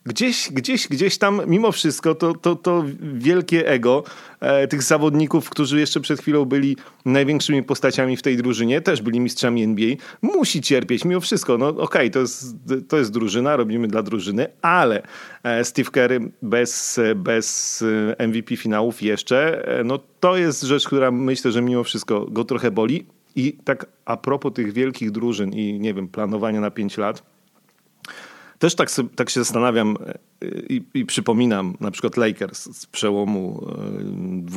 [0.06, 4.04] gdzieś, gdzieś, gdzieś tam mimo wszystko to, to, to wielkie ego
[4.40, 9.20] e, tych zawodników, którzy jeszcze przed chwilą byli największymi postaciami w tej drużynie, też byli
[9.20, 11.58] mistrzami NBA, musi cierpieć mimo wszystko.
[11.58, 12.56] No okej, okay, to, jest,
[12.88, 15.04] to jest drużyna, robimy dla drużyny, ale
[15.44, 17.84] e, Steve Kerr bez, bez
[18.18, 22.44] e, MVP finałów jeszcze, e, no to jest rzecz, która myślę, że mimo wszystko go
[22.44, 23.06] trochę boli.
[23.36, 27.24] I tak a propos tych wielkich drużyn i nie wiem, planowania na 5 lat,
[28.60, 29.98] też tak, tak się zastanawiam
[30.70, 33.68] i, i, przypominam na przykład Lakers z przełomu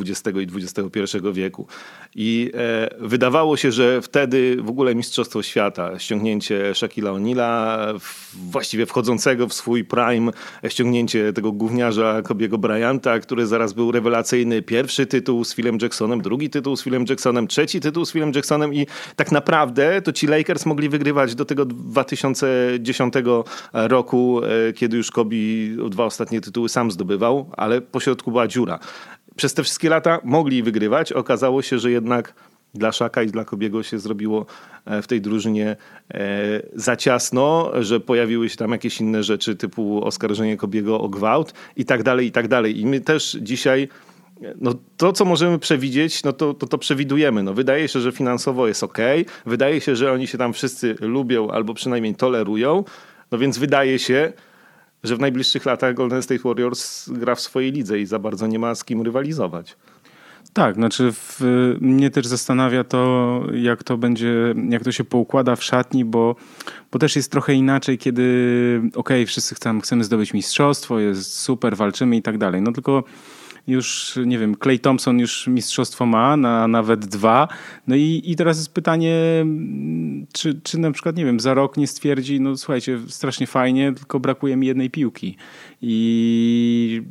[0.01, 1.67] XX e, i XXI wieku.
[2.15, 7.95] I e, wydawało się, że wtedy w ogóle Mistrzostwo Świata, ściągnięcie Shaquilla O'Neala,
[8.51, 10.33] właściwie wchodzącego w swój prime,
[10.69, 14.63] ściągnięcie tego gówniarza Kobiego Bryanta, który zaraz był rewelacyjny.
[14.63, 18.75] Pierwszy tytuł z Philem Jacksonem, drugi tytuł z Philem Jacksonem, trzeci tytuł z Philem Jacksonem
[18.75, 23.15] i tak naprawdę to ci Lakers mogli wygrywać do tego 2010
[23.73, 25.35] roku, e, kiedy już Kobe
[25.75, 28.79] dwa ostatnie tytuły sam zdobywał, ale pośrodku była dziura.
[29.37, 31.13] Przez te wszystkie lata mogli wygrywać.
[31.13, 32.35] Okazało się, że jednak
[32.75, 34.47] dla Szaka i dla Kobiego się zrobiło
[34.85, 35.77] e, w tej drużynie
[36.15, 36.27] e,
[36.75, 41.85] za ciasno, że pojawiły się tam jakieś inne rzeczy typu oskarżenie Kobiego o gwałt i
[41.85, 42.81] tak dalej, i tak dalej.
[42.81, 43.89] I my też dzisiaj
[44.61, 47.43] no to, co możemy przewidzieć, no to, to, to przewidujemy.
[47.43, 48.99] No wydaje się, że finansowo jest ok,
[49.47, 52.85] wydaje się, że oni się tam wszyscy lubią albo przynajmniej tolerują,
[53.33, 54.33] no więc wydaje się,
[55.05, 58.59] że w najbliższych latach Golden State Warriors gra w swojej lidze i za bardzo nie
[58.59, 59.77] ma z kim rywalizować.
[60.53, 61.41] Tak, znaczy w,
[61.81, 66.37] mnie też zastanawia to, jak to będzie, jak to się poukłada w szatni, bo,
[66.93, 68.23] bo też jest trochę inaczej, kiedy
[68.85, 72.63] okej, okay, wszyscy chcemy, chcemy zdobyć mistrzostwo, jest super, walczymy i tak dalej.
[72.63, 73.05] No tylko
[73.67, 77.49] już, nie wiem, Clay Thompson już mistrzostwo ma, na, nawet dwa.
[77.87, 79.47] No i, i teraz jest pytanie,
[80.33, 84.21] czy, czy na przykład, nie wiem, za rok nie stwierdzi, no słuchajcie, strasznie fajnie, tylko
[84.21, 85.37] brakuje mi jednej piłki.
[85.83, 87.03] I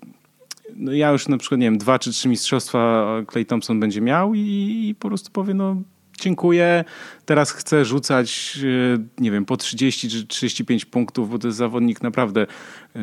[0.75, 4.33] no ja już na przykład, nie wiem, dwa czy trzy mistrzostwa Clay Thompson będzie miał
[4.33, 5.81] i, i po prostu powie, no
[6.19, 6.83] dziękuję.
[7.25, 12.01] Teraz chcę rzucać, e, nie wiem, po 30 czy 35 punktów, bo to jest zawodnik
[12.01, 12.99] naprawdę, e,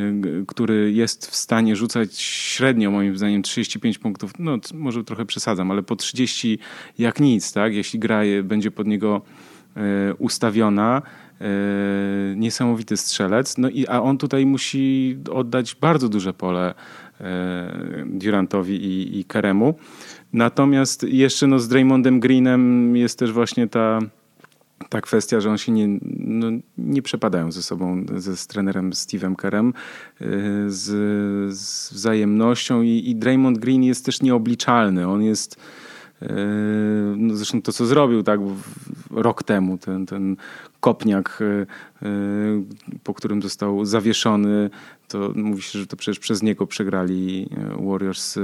[0.46, 4.33] który jest w stanie rzucać średnio, moim zdaniem, 35 punktów.
[4.38, 6.59] No, może trochę przesadzam, ale po 30
[6.99, 7.75] jak nic, tak?
[7.75, 9.23] Jeśli gra będzie pod niego
[9.77, 11.03] e, ustawiona.
[12.37, 13.59] Niesamowity strzelec.
[13.59, 16.75] No i, a on tutaj musi oddać bardzo duże pole
[18.07, 19.75] Durantowi i, i Keremu.
[20.33, 23.99] Natomiast jeszcze no, z Draymondem Greenem jest też właśnie ta,
[24.89, 26.47] ta kwestia, że on się nie, no,
[26.79, 29.69] nie przepadają ze sobą, ze z trenerem Steve'em Kerem,
[30.21, 30.25] y,
[30.69, 30.87] z,
[31.59, 35.09] z wzajemnością i, i Draymond Green jest też nieobliczalny.
[35.09, 35.57] On jest
[37.17, 38.41] no zresztą to, co zrobił tak
[39.11, 40.37] rok temu, ten, ten
[40.81, 41.43] kopniak,
[43.05, 44.71] po którym został zawieszony,
[45.11, 47.49] to mówi się, że to przecież przez niego przegrali
[47.88, 48.38] Warriors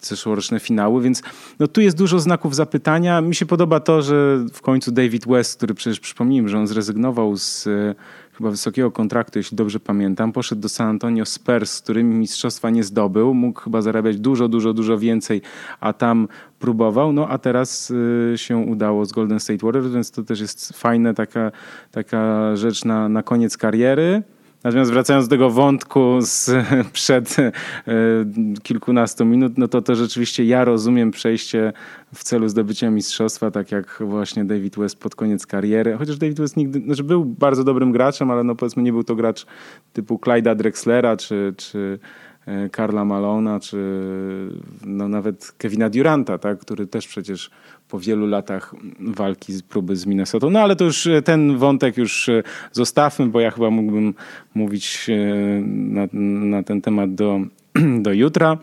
[0.00, 1.22] zeszłoroczne finały, więc
[1.58, 3.20] no tu jest dużo znaków zapytania.
[3.20, 7.36] Mi się podoba to, że w końcu David West, który przecież przypomnijmy, że on zrezygnował
[7.36, 7.94] z e,
[8.32, 12.84] chyba wysokiego kontraktu, jeśli dobrze pamiętam, poszedł do San Antonio Spurs, z którymi mistrzostwa nie
[12.84, 15.42] zdobył, mógł chyba zarabiać dużo, dużo, dużo więcej,
[15.80, 17.92] a tam próbował, no a teraz
[18.36, 21.52] się udało z Golden State Warriors, więc to też jest fajna taka,
[21.92, 24.22] taka rzecz na, na koniec kariery.
[24.64, 27.52] Natomiast wracając do tego wątku sprzed e,
[28.62, 31.72] kilkunastu minut, no to to rzeczywiście ja rozumiem przejście
[32.14, 35.96] w celu zdobycia mistrzostwa, tak jak właśnie David West pod koniec kariery.
[35.98, 39.14] Chociaż David West nigdy, znaczy był bardzo dobrym graczem, ale no powiedzmy nie był to
[39.14, 39.46] gracz
[39.92, 41.98] typu Clyde'a Drexlera czy, czy
[42.72, 43.78] Karla e, Malona, czy
[44.84, 47.50] no nawet Kevina Duranta, tak, który też przecież
[47.88, 50.50] po wielu latach walki z próby z Minnesota.
[50.50, 54.14] No ale to już e, ten wątek już e, zostawmy, bo ja chyba mógłbym
[54.54, 55.10] mówić
[55.66, 57.40] na, na ten temat do,
[58.04, 58.58] do jutra.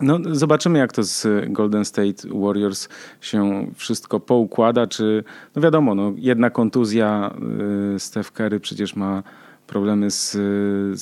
[0.00, 2.88] No, zobaczymy, jak to z Golden State Warriors
[3.20, 4.86] się wszystko poukłada.
[4.86, 5.24] Czy,
[5.56, 7.34] no wiadomo, no, jedna kontuzja
[7.98, 9.22] Steph Curry przecież ma
[9.68, 10.32] problemy z,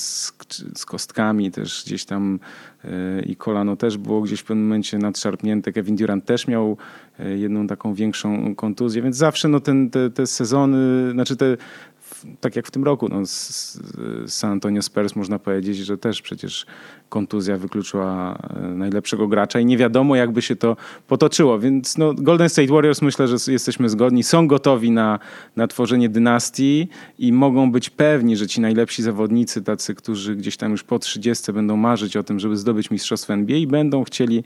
[0.00, 0.32] z,
[0.74, 2.38] z, kostkami też gdzieś tam
[2.84, 5.72] e, i kolano też było gdzieś w pewnym momencie nadszarpnięte.
[5.72, 6.76] Kevin Durant też miał
[7.18, 11.56] e, jedną taką większą kontuzję, więc zawsze no ten, te, te sezony, znaczy te
[12.40, 13.78] tak jak w tym roku, no, z,
[14.26, 16.66] San Antonio Spurs można powiedzieć, że też przecież
[17.08, 22.48] kontuzja wykluczyła e, najlepszego gracza i nie wiadomo jakby się to potoczyło, więc no, Golden
[22.48, 25.18] State Warriors myślę, że jesteśmy zgodni, są gotowi na,
[25.56, 26.88] na tworzenie dynastii
[27.18, 31.52] i mogą być pewni, że ci najlepsi zawodnicy, tacy, którzy gdzieś tam już po 30
[31.52, 34.44] będą marzyć o tym, żeby zdobyć mistrzostwo NBA i będą chcieli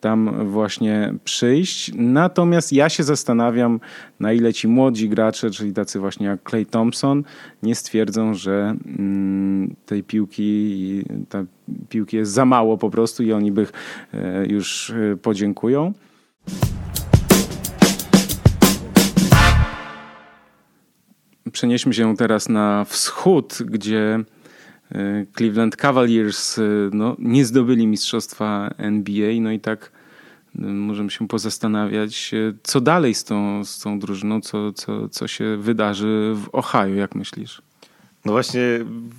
[0.00, 1.92] tam właśnie przyjść.
[1.94, 3.80] Natomiast ja się zastanawiam,
[4.20, 7.24] na ile ci młodzi gracze, czyli tacy właśnie jak Clay Thompson,
[7.62, 11.44] nie stwierdzą, że mm, tej piłki, ta
[11.98, 13.66] piłki jest za mało po prostu i oni by
[14.14, 15.92] e, już e, podziękują.
[21.52, 24.20] Przenieśmy się teraz na wschód, gdzie
[24.92, 26.60] e, Cleveland Cavaliers
[26.92, 29.92] no, nie zdobyli mistrzostwa NBA, no i tak
[30.54, 36.32] możemy się pozastanawiać, co dalej z tą, z tą drużyną, co, co, co się wydarzy
[36.34, 37.67] w Ohio, jak myślisz?
[38.28, 38.60] No właśnie,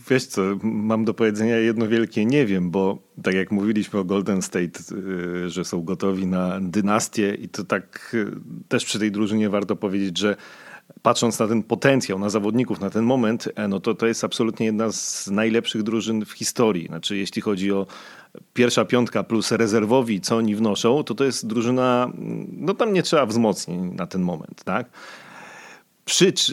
[0.09, 4.41] wiesz co, mam do powiedzenia jedno wielkie nie wiem, bo tak jak mówiliśmy o Golden
[4.41, 4.79] State,
[5.45, 8.31] y, że są gotowi na dynastię i to tak y,
[8.67, 10.35] też przy tej drużynie warto powiedzieć, że
[11.01, 14.65] patrząc na ten potencjał, na zawodników, na ten moment, e, no to to jest absolutnie
[14.65, 16.87] jedna z najlepszych drużyn w historii.
[16.87, 17.87] Znaczy, jeśli chodzi o
[18.53, 22.11] pierwsza piątka plus rezerwowi, co oni wnoszą, to to jest drużyna,
[22.57, 24.89] no tam nie trzeba wzmocnień na ten moment, tak?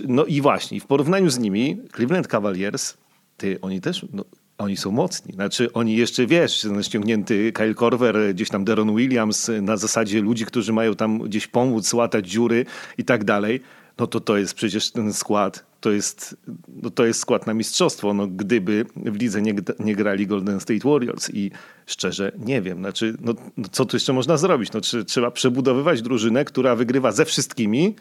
[0.09, 2.97] No i właśnie, w porównaniu z nimi, Cleveland Cavaliers,
[3.37, 4.25] ty, oni też, no,
[4.59, 5.35] oni są mocni.
[5.35, 10.73] Znaczy, oni jeszcze, wiesz, ściągnięty Kyle Korver, gdzieś tam Deron Williams, na zasadzie ludzi, którzy
[10.73, 12.67] mają tam gdzieś pomóc, łatać dziury
[12.99, 13.61] i tak dalej.
[13.99, 16.37] No to to jest przecież ten skład, to jest,
[16.83, 20.89] no to jest skład na mistrzostwo, no gdyby w lidze nie, nie grali Golden State
[20.89, 21.51] Warriors i
[21.87, 24.73] szczerze nie wiem, znaczy, no, no co tu jeszcze można zrobić?
[24.73, 27.95] No, czy, trzeba przebudowywać drużynę, która wygrywa ze wszystkimi,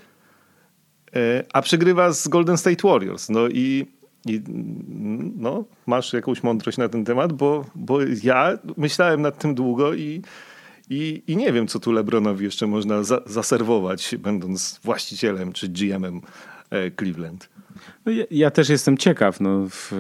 [1.54, 3.30] a przegrywa z Golden State Warriors.
[3.30, 3.86] No i,
[4.26, 4.42] i
[5.38, 10.22] no, masz jakąś mądrość na ten temat, bo, bo ja myślałem nad tym długo i,
[10.90, 16.22] i, i nie wiem, co tu LeBronowi jeszcze można za, zaserwować, będąc właścicielem czy GM-em
[16.70, 17.50] e, Cleveland.
[18.06, 19.42] No ja, ja, też jestem ciekaw.
[19.42, 19.92] No, w,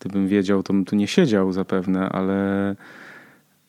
[0.00, 2.70] gdybym wiedział, to bym tu nie siedział zapewne, ale,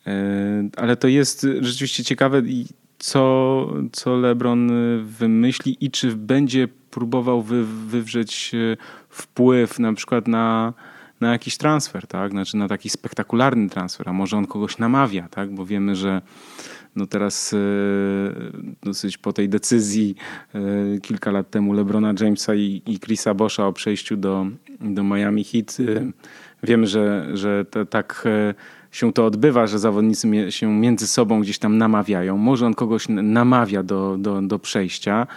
[0.07, 2.65] e, ale to jest rzeczywiście ciekawe i
[2.99, 4.71] co, co LeBron
[5.03, 8.77] wymyśli i czy będzie próbował wy, wywrzeć y,
[9.09, 10.73] wpływ na przykład na,
[11.21, 12.31] na jakiś transfer, tak?
[12.31, 15.53] Znaczy na taki spektakularny transfer, a może on kogoś namawia, tak?
[15.55, 16.21] Bo wiemy, że
[16.95, 17.57] no teraz y,
[18.83, 20.15] dosyć po tej decyzji
[21.01, 24.45] kilka lat temu LeBrona Jamesa i, i Chrisa Boscha o przejściu do,
[24.81, 25.77] do Miami Heat
[26.63, 28.27] wiemy, że, że tak
[28.91, 32.37] się to odbywa, że zawodnicy się między sobą gdzieś tam namawiają.
[32.37, 35.27] Może on kogoś namawia do, do, do przejścia,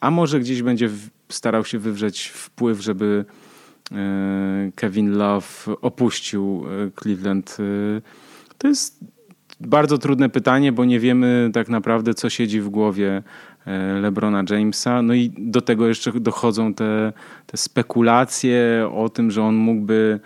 [0.00, 0.90] a może gdzieś będzie
[1.32, 3.24] starał się wywrzeć wpływ, żeby
[3.92, 5.46] e, Kevin Love
[5.82, 7.56] opuścił e, Cleveland.
[7.60, 8.00] E,
[8.58, 9.04] to jest
[9.60, 13.22] bardzo trudne pytanie, bo nie wiemy tak naprawdę, co siedzi w głowie
[14.00, 15.02] LeBrona Jamesa.
[15.02, 17.12] No i do tego jeszcze dochodzą te,
[17.46, 20.20] te spekulacje o tym, że on mógłby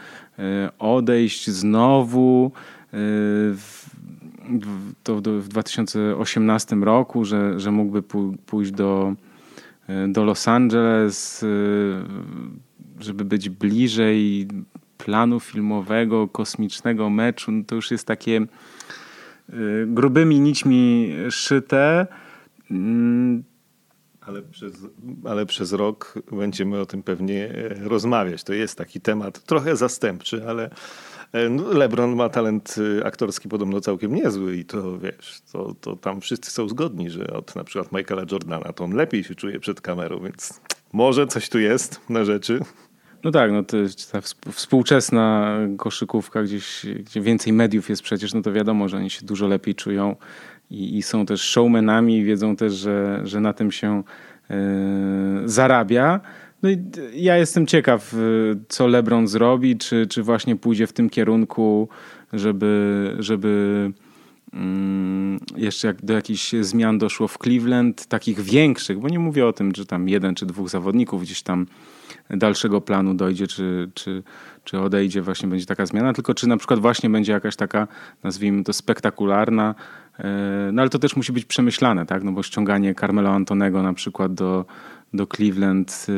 [0.78, 2.52] odejść znowu.
[5.02, 8.02] To w 2018 roku, że, że mógłby
[8.46, 9.14] pójść do,
[10.08, 11.44] do Los Angeles,
[13.00, 14.48] żeby być bliżej
[14.98, 18.46] planu filmowego, kosmicznego meczu, no to już jest takie
[19.86, 22.06] grubymi nićmi szyte.
[22.70, 23.44] Mm,
[24.26, 24.74] ale przez,
[25.24, 28.44] ale przez rok będziemy o tym pewnie e, rozmawiać.
[28.44, 30.70] To jest taki temat trochę zastępczy, ale e,
[31.72, 36.50] LeBron ma talent e, aktorski podobno całkiem niezły i to wiesz, to, to tam wszyscy
[36.50, 40.20] są zgodni, że od na przykład Michaela Jordana to on lepiej się czuje przed kamerą,
[40.20, 40.60] więc
[40.92, 42.60] może coś tu jest na rzeczy.
[43.24, 43.76] No tak, no to
[44.12, 44.20] ta
[44.52, 49.46] współczesna koszykówka, gdzieś, gdzie więcej mediów jest przecież, no to wiadomo, że oni się dużo
[49.46, 50.16] lepiej czują
[50.70, 54.02] i, i są też showmenami, wiedzą też, że, że na tym się
[54.50, 54.54] y,
[55.44, 56.20] zarabia.
[56.66, 56.78] No i
[57.22, 58.16] ja jestem ciekaw, e,
[58.68, 61.88] co LeBron zrobi, czy, czy właśnie pójdzie w tym kierunku,
[62.32, 63.92] żeby, żeby
[64.52, 69.52] mm, jeszcze jak do jakichś zmian doszło w Cleveland, takich większych, bo nie mówię o
[69.52, 71.66] tym, że tam jeden czy dwóch zawodników gdzieś tam
[72.30, 74.22] dalszego planu dojdzie, czy, czy,
[74.64, 77.88] czy odejdzie, właśnie będzie taka zmiana, tylko czy na przykład właśnie będzie jakaś taka,
[78.22, 79.74] nazwijmy to spektakularna,
[80.18, 83.92] e, no ale to też musi być przemyślane, tak, no bo ściąganie Carmelo Antonego na
[83.92, 84.64] przykład do,
[85.14, 86.12] do Cleveland, e,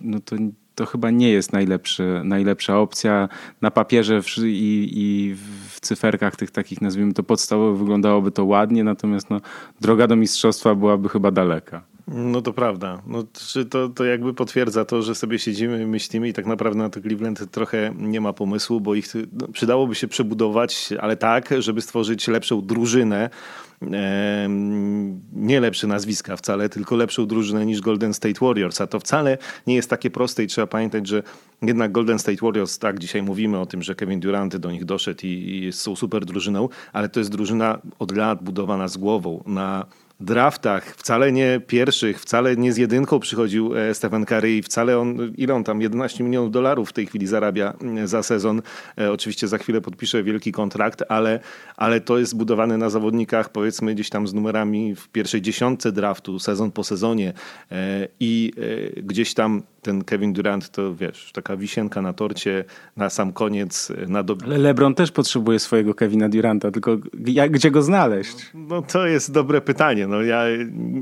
[0.00, 0.36] no to
[0.74, 3.28] to chyba nie jest najlepszy, najlepsza opcja.
[3.60, 5.34] Na papierze i, i,
[5.70, 9.40] w cyferkach tych takich, nazwijmy to podstawowych, wyglądałoby to ładnie, natomiast no,
[9.80, 11.82] droga do mistrzostwa byłaby chyba daleka.
[12.08, 13.02] No to prawda.
[13.06, 13.24] No,
[13.70, 17.50] to, to jakby potwierdza to, że sobie siedzimy myślimy i tak naprawdę na to Cleveland
[17.50, 22.62] trochę nie ma pomysłu, bo ich no, przydałoby się przebudować, ale tak, żeby stworzyć lepszą
[22.62, 23.30] drużynę,
[25.32, 28.80] nie lepsze nazwiska wcale, tylko lepszą drużynę niż Golden State Warriors.
[28.80, 31.22] A to wcale nie jest takie proste i trzeba pamiętać, że
[31.62, 35.20] jednak Golden State Warriors, tak, dzisiaj mówimy o tym, że Kevin Durant do nich doszedł
[35.26, 39.86] i, i są super drużyną, ale to jest drużyna od lat budowana z głową na
[40.24, 45.32] draftach, wcale nie pierwszych, wcale nie z jedynką przychodził e, Stephen Curry i wcale on,
[45.36, 48.62] ile on tam, 11 milionów dolarów w tej chwili zarabia mm, za sezon.
[48.98, 51.40] E, oczywiście za chwilę podpisze wielki kontrakt, ale,
[51.76, 56.38] ale to jest budowane na zawodnikach powiedzmy gdzieś tam z numerami w pierwszej dziesiątce draftu,
[56.38, 57.32] sezon po sezonie
[57.72, 58.52] e, i
[58.96, 62.64] gdzieś tam ten Kevin Durant to wiesz, taka wisienka na torcie
[62.96, 63.92] na sam koniec.
[64.08, 64.36] Na do...
[64.44, 68.36] Ale LeBron też potrzebuje swojego Kevina Duranta, tylko jak, gdzie go znaleźć?
[68.54, 70.06] No to jest dobre pytanie.
[70.14, 70.44] No ja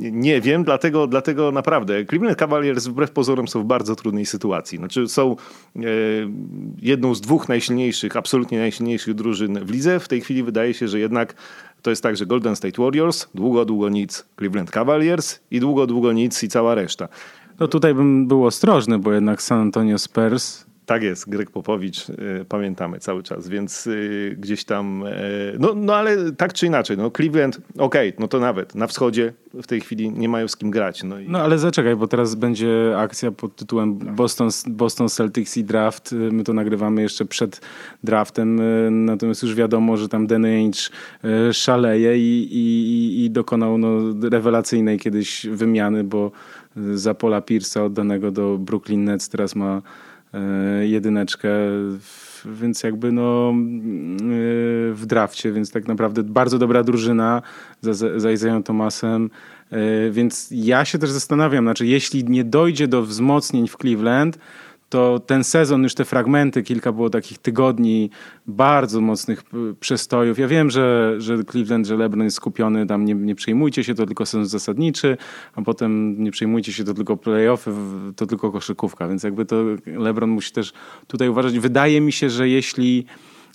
[0.01, 4.79] nie wiem, dlatego, dlatego naprawdę Cleveland Cavaliers wbrew pozorom są w bardzo trudnej sytuacji.
[4.79, 5.37] Znaczy są
[5.77, 5.81] e,
[6.83, 10.01] jedną z dwóch najsilniejszych, absolutnie najsilniejszych drużyn w lidze.
[10.01, 11.35] W tej chwili wydaje się, że jednak
[11.83, 16.12] to jest tak, że Golden State Warriors, długo, długo nic Cleveland Cavaliers i długo, długo
[16.12, 17.09] nic i cała reszta.
[17.61, 22.45] No tutaj bym był ostrożny, bo jednak San Antonio Spurs tak jest, Greg Popowicz, y,
[22.49, 27.11] pamiętamy cały czas, więc y, gdzieś tam, y, no, no ale tak czy inaczej, no
[27.11, 30.71] Cleveland, okej, okay, no to nawet na wschodzie w tej chwili nie mają z kim
[30.71, 31.03] grać.
[31.03, 31.29] No, i...
[31.29, 36.12] no ale zaczekaj, bo teraz będzie akcja pod tytułem Boston, Boston Celtics i draft.
[36.12, 37.61] My to nagrywamy jeszcze przed
[38.05, 38.61] draftem,
[39.05, 40.90] natomiast już wiadomo, że tam Danny Ainge
[41.53, 43.99] szaleje i, i, i dokonał no,
[44.31, 46.31] rewelacyjnej kiedyś wymiany, bo
[46.95, 49.83] za Pola Pierce'a oddanego do Brooklyn Nets teraz ma
[50.83, 51.49] jedyneczkę,
[52.47, 53.55] więc jakby no e,
[54.95, 57.42] w drafcie, więc tak naprawdę bardzo dobra drużyna
[57.81, 59.31] za, za Isaiah Thomasem,
[59.71, 64.38] e, więc ja się też zastanawiam, znaczy jeśli nie dojdzie do wzmocnień w Cleveland,
[64.92, 68.11] to ten sezon, już te fragmenty, kilka było takich tygodni
[68.46, 69.42] bardzo mocnych
[69.81, 70.38] przestojów.
[70.38, 74.07] Ja wiem, że, że Cleveland, że LeBron jest skupiony, tam nie, nie przejmujcie się, to
[74.07, 75.16] tylko sezon zasadniczy,
[75.55, 77.72] a potem nie przejmujcie się, to tylko playoffy,
[78.16, 80.72] to tylko koszykówka, więc jakby to LeBron musi też
[81.07, 81.59] tutaj uważać.
[81.59, 83.07] Wydaje mi się, że jeśli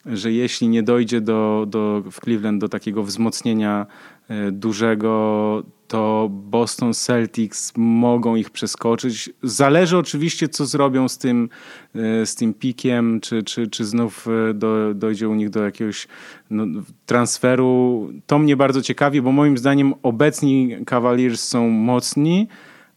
[0.06, 3.86] że jeśli nie dojdzie do, do, w Cleveland do takiego wzmocnienia
[4.30, 9.30] e, dużego, to Boston Celtics mogą ich przeskoczyć.
[9.43, 11.50] Zależy oczywiście, co zrobią z tym,
[11.95, 16.08] e, z tym pikiem, czy, czy, czy znów e, do, dojdzie u nich do jakiegoś
[16.50, 18.10] no, transferu.
[18.26, 22.47] To mnie bardzo ciekawi, bo moim zdaniem obecni Cavaliers są mocni,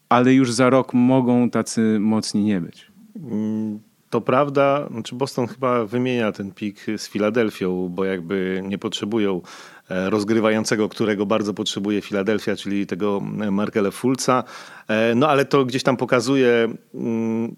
[0.09, 2.90] ale już za rok mogą tacy mocni nie być.
[4.11, 9.42] To prawda, znaczy Boston chyba wymienia ten pik z Filadelfią, bo jakby nie potrzebują
[9.88, 13.20] e, rozgrywającego, którego bardzo potrzebuje Filadelfia, czyli tego
[13.51, 14.44] Markele Fulca.
[14.88, 17.56] E, no ale to gdzieś tam pokazuje mm,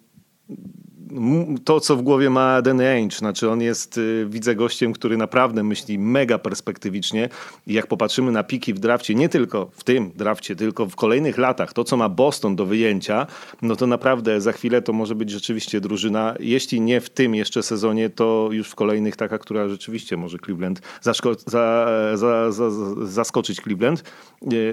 [1.64, 3.16] to, co w głowie ma Danny Ainge.
[3.16, 7.28] Znaczy on jest, y, widzę gościem, który naprawdę myśli mega perspektywicznie
[7.66, 11.38] i jak popatrzymy na piki w drafcie, nie tylko w tym drafcie, tylko w kolejnych
[11.38, 13.26] latach, to co ma Boston do wyjęcia,
[13.62, 17.62] no to naprawdę za chwilę to może być rzeczywiście drużyna, jeśli nie w tym jeszcze
[17.62, 22.70] sezonie, to już w kolejnych taka, która rzeczywiście może Cleveland zaszko- za, za, za,
[23.06, 24.04] zaskoczyć Cleveland.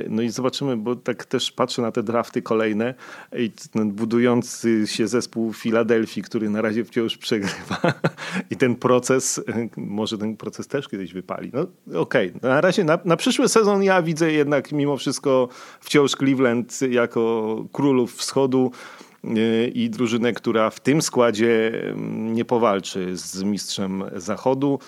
[0.10, 2.94] No i zobaczymy, bo tak też patrzę na te drafty kolejne
[3.38, 7.94] i ten budujący się zespół Filadelfii, który na razie wciąż przegrywa
[8.52, 9.42] i ten proces,
[9.78, 11.52] może ten proces też kiedyś wypali.
[11.54, 11.62] No
[12.02, 12.50] okej, okay.
[12.50, 15.50] na razie na, na przyszły sezon ja widzę jednak mimo wszystko
[15.80, 18.72] wciąż Cleveland jako królów wschodu
[19.74, 21.72] i drużynę, która w tym składzie
[22.10, 24.80] nie powalczy z mistrzem zachodu.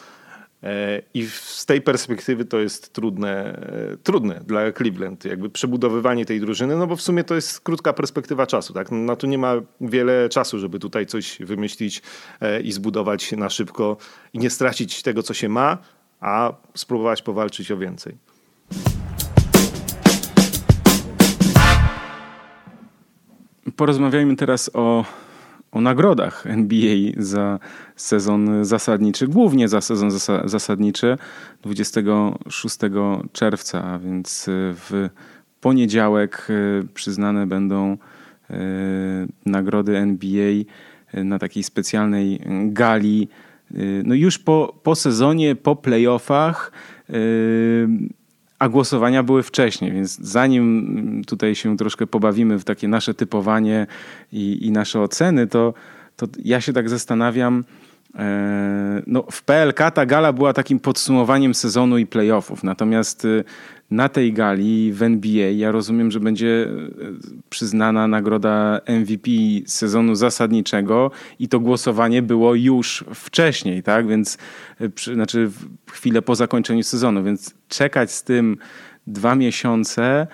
[0.63, 3.59] E, I z tej perspektywy to jest trudne,
[3.93, 7.93] e, trudne dla Cleveland, jakby przebudowywanie tej drużyny, no bo w sumie to jest krótka
[7.93, 8.87] perspektywa czasu, tak?
[8.91, 12.01] No tu nie ma wiele czasu, żeby tutaj coś wymyślić
[12.41, 13.97] e, i zbudować na szybko
[14.33, 15.77] i nie stracić tego, co się ma,
[16.19, 18.17] a spróbować powalczyć o więcej.
[23.75, 25.05] Porozmawiajmy teraz o
[25.71, 27.59] o nagrodach NBA za
[28.01, 30.11] sezon zasadniczy, głównie za sezon
[30.45, 31.17] zasadniczy
[31.61, 32.77] 26
[33.31, 35.09] czerwca, a więc w
[35.61, 37.97] poniedziałek e, przyznane będą
[38.49, 38.57] e,
[39.45, 40.53] nagrody NBA
[41.13, 43.27] na takiej specjalnej gali.
[44.03, 46.71] No już po, po sezonie, po playoffach
[48.61, 53.87] a głosowania były wcześniej, więc zanim tutaj się troszkę pobawimy w takie nasze typowanie
[54.31, 55.73] i, i nasze oceny, to,
[56.15, 57.63] to ja się tak zastanawiam,
[59.07, 62.63] no, w PLK ta gala była takim podsumowaniem sezonu i playoffów.
[62.63, 63.43] Natomiast y,
[63.91, 66.69] na tej gali w NBA ja rozumiem, że będzie e,
[67.49, 69.31] przyznana nagroda MVP
[69.65, 74.07] sezonu zasadniczego i to głosowanie było już wcześniej, tak?
[74.07, 74.37] Więc
[74.79, 75.51] e, przy, znaczy
[75.91, 78.57] chwilę po zakończeniu sezonu, więc czekać z tym
[79.07, 80.27] dwa miesiące.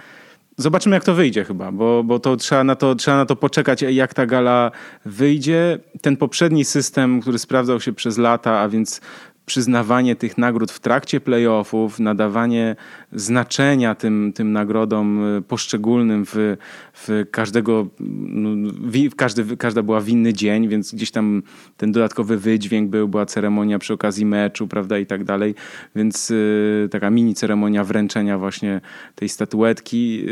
[0.60, 3.82] Zobaczymy, jak to wyjdzie chyba, bo, bo to trzeba, na to trzeba na to poczekać,
[3.82, 4.72] jak ta gala
[5.06, 5.80] wyjdzie.
[6.02, 9.02] Ten poprzedni system, który sprawdzał się przez lata, a więc
[9.48, 12.76] przyznawanie tych nagród w trakcie playoffów, nadawanie
[13.12, 16.58] znaczenia tym, tym nagrodom y, poszczególnym w,
[16.94, 18.72] w każdego, no,
[19.12, 21.44] w każdy, każda była w inny dzień, więc gdzieś tam
[21.78, 25.56] ten dodatkowy wydźwięk był, była ceremonia przy okazji meczu, prawda, i tak dalej,
[25.96, 28.82] więc y, taka mini ceremonia wręczenia właśnie
[29.16, 30.26] tej statuetki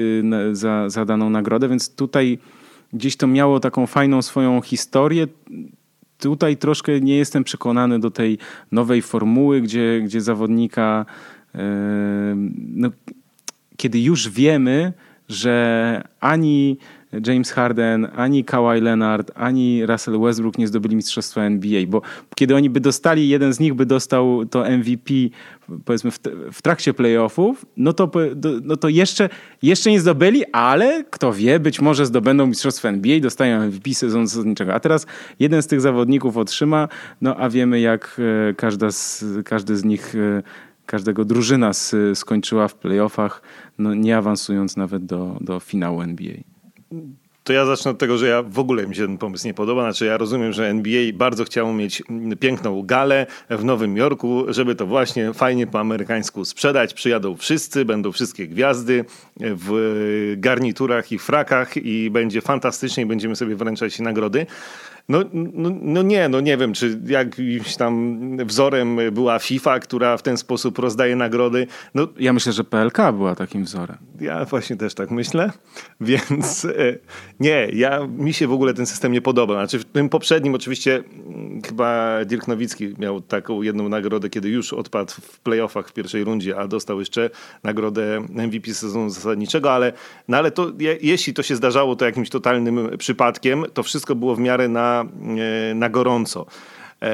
[0.52, 2.40] y, za, za daną nagrodę, więc tutaj
[2.94, 5.28] gdzieś to miało taką fajną swoją historię,
[6.20, 8.38] tutaj troszkę nie jestem przekonany do tej
[8.72, 11.06] nowej formuły, gdzie, gdzie zawodnika,
[11.54, 11.62] yy,
[12.76, 12.90] no,
[13.78, 14.94] kiedy już wiemy,
[15.30, 16.78] że ani
[17.28, 22.02] James Harden, ani Kawhi Leonard, ani Russell Westbrook nie zdobyli mistrzostwa NBA, bo
[22.36, 25.14] kiedy oni by dostali, jeden z nich by dostał to MVP
[25.86, 26.20] powiedzmy w,
[26.52, 28.12] w trakcie playoffów, no to,
[28.64, 29.30] no to jeszcze,
[29.62, 34.74] jeszcze nie zdobyli, ale kto wie, być może zdobędą mistrzostwo NBA, dostają MVP sezonu zasadniczego.
[34.74, 35.06] A teraz
[35.40, 36.88] jeden z tych zawodników otrzyma,
[37.22, 40.44] no a wiemy jak e, każda z, każdy z nich e,
[40.86, 41.72] każdego drużyna
[42.14, 43.42] skończyła w playoffach,
[43.78, 46.55] no nie awansując nawet do, do finału NBA.
[47.44, 49.82] To ja zacznę od tego, że ja w ogóle mi się ten pomysł nie podoba.
[49.82, 52.04] Znaczy ja rozumiem, że NBA bardzo chciało mieć
[52.40, 56.94] piękną galę w Nowym Jorku, żeby to właśnie fajnie po amerykańsku sprzedać.
[56.94, 59.06] Przyjadą wszyscy, będą wszystkie gwiazdy
[59.40, 64.46] w garniturach i frakach i będzie fantastycznie i będziemy sobie wręczać nagrody.
[65.10, 70.22] No, no, no, nie, no nie wiem, czy jakimś tam wzorem była FIFA, która w
[70.22, 71.68] ten sposób rozdaje nagrody.
[71.94, 73.98] No, ja myślę, że PLK była takim wzorem.
[74.22, 75.52] Ja właśnie też tak myślę,
[76.02, 76.72] więc e,
[77.40, 79.54] nie, ja, mi się w ogóle ten system nie podoba.
[79.54, 84.74] Znaczy w tym poprzednim oczywiście mm, chyba Dirk Nowicki miał taką jedną nagrodę, kiedy już
[84.74, 87.30] odpadł w playoffach w pierwszej rundzie, a dostał jeszcze
[87.64, 89.94] nagrodę MVP sezonu zasadniczego, ale,
[90.28, 94.36] no ale to, je, jeśli to się zdarzało to jakimś totalnym przypadkiem, to wszystko było
[94.36, 96.46] w miarę na E, na, gorąco.
[97.02, 97.12] E,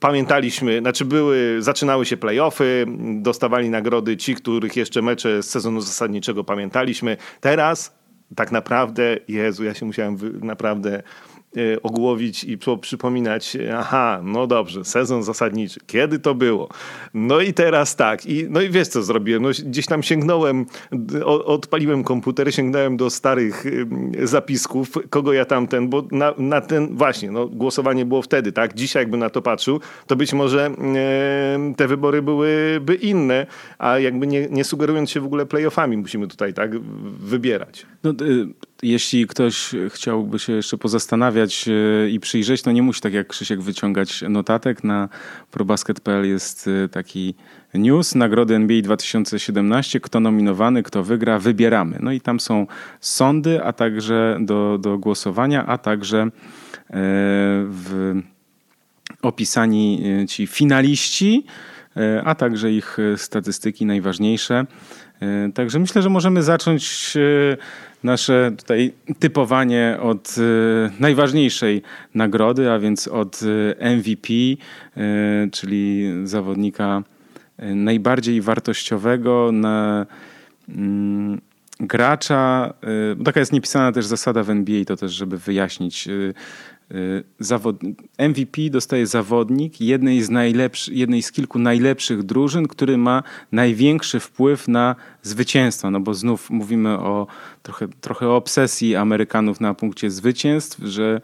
[0.00, 6.44] pamiętaliśmy, znaczy były, zaczynały się playoffy, dostawali nagrody ci, których jeszcze mecze z sezonu zasadniczego
[6.44, 7.16] pamiętaliśmy.
[7.40, 7.94] Teraz
[8.36, 11.02] tak naprawdę, Jezu, ja się musiałem naprawdę
[11.82, 16.68] ogłowić i przypominać, aha, no dobrze, sezon zasadniczy, kiedy to było?
[17.14, 20.66] No i teraz tak, i, no i wiesz co zrobiłem, no gdzieś tam sięgnąłem,
[21.24, 23.64] odpaliłem komputer, sięgnąłem do starych
[24.22, 29.02] zapisków, kogo ja tamten, bo na, na ten, właśnie, no głosowanie było wtedy, tak, dzisiaj
[29.02, 33.46] jakbym na to patrzył, to być może e, te wybory byłyby inne,
[33.78, 36.80] a jakby nie, nie sugerując się w ogóle playoffami musimy tutaj tak
[37.18, 37.86] wybierać.
[38.02, 43.12] No, y, jeśli ktoś chciałby się jeszcze pozastanawiać e, i przyjrzeć, to nie musi tak
[43.12, 44.84] jak Krzysiek wyciągać notatek.
[44.84, 45.08] Na
[45.50, 47.34] probasket.pl jest e, taki
[47.74, 51.98] news, nagrody NBA 2017, kto nominowany, kto wygra, wybieramy.
[52.00, 52.66] No i tam są
[53.00, 56.30] sądy, a także do, do głosowania, a także e,
[57.68, 58.14] w
[59.22, 61.46] opisani ci finaliści,
[62.24, 64.66] a także ich statystyki najważniejsze.
[65.54, 67.16] Także myślę, że możemy zacząć
[68.04, 71.82] nasze tutaj typowanie od y, najważniejszej
[72.14, 74.56] nagrody, a więc od y, MVP, y,
[75.52, 77.02] czyli zawodnika
[77.58, 80.06] najbardziej wartościowego na
[80.68, 81.40] mm,
[81.80, 82.74] gracza.
[83.24, 86.08] Taka jest niepisana też zasada w NBA, to też, żeby wyjaśnić
[87.38, 87.76] zawod...
[88.18, 90.30] MVP dostaje zawodnik jednej z,
[90.88, 93.22] jednej z kilku najlepszych drużyn, który ma
[93.52, 95.90] największy wpływ na zwycięstwo.
[95.90, 97.26] No bo znów mówimy o
[97.62, 101.20] trochę, trochę o obsesji Amerykanów na punkcie zwycięstw, że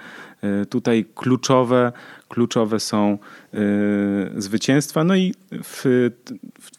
[0.63, 1.93] y, tutaj kluczowe,
[2.29, 3.19] kluczowe są
[3.55, 3.59] y,
[4.37, 5.05] zwycięstwa.
[5.05, 5.35] No i
[5.65, 6.11] w,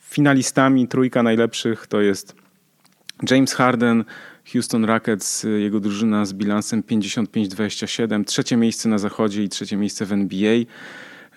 [0.01, 2.35] finalistami trójka najlepszych to jest
[3.29, 4.03] James Harden,
[4.53, 10.05] Houston Rockets, y, jego drużyna z bilansem 55-27, trzecie miejsce na zachodzie i trzecie miejsce
[10.05, 10.53] w NBA.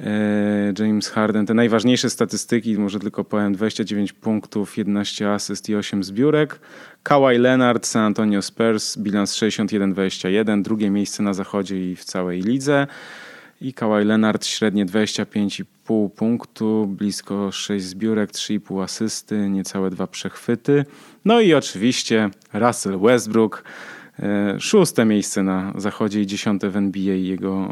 [0.00, 6.04] E, James Harden, te najważniejsze statystyki, może tylko powiem, 29 punktów, 11 asyst i 8
[6.04, 6.60] zbiórek.
[7.02, 12.86] Kawhi Leonard, San Antonio Spurs, bilans 61-21, drugie miejsce na zachodzie i w całej lidze.
[13.61, 20.84] I Kawhi Leonard średnie 25,5 punktu, blisko 6 zbiórek, 3,5 asysty, niecałe dwa przechwyty.
[21.24, 23.64] No i oczywiście Russell Westbrook,
[24.18, 27.70] e, szóste miejsce na zachodzie i dziesiąte w NBA jego e,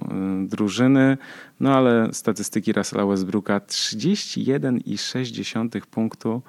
[0.48, 1.16] drużyny.
[1.60, 6.42] No ale statystyki Russella Westbrooka 31,6 punktu,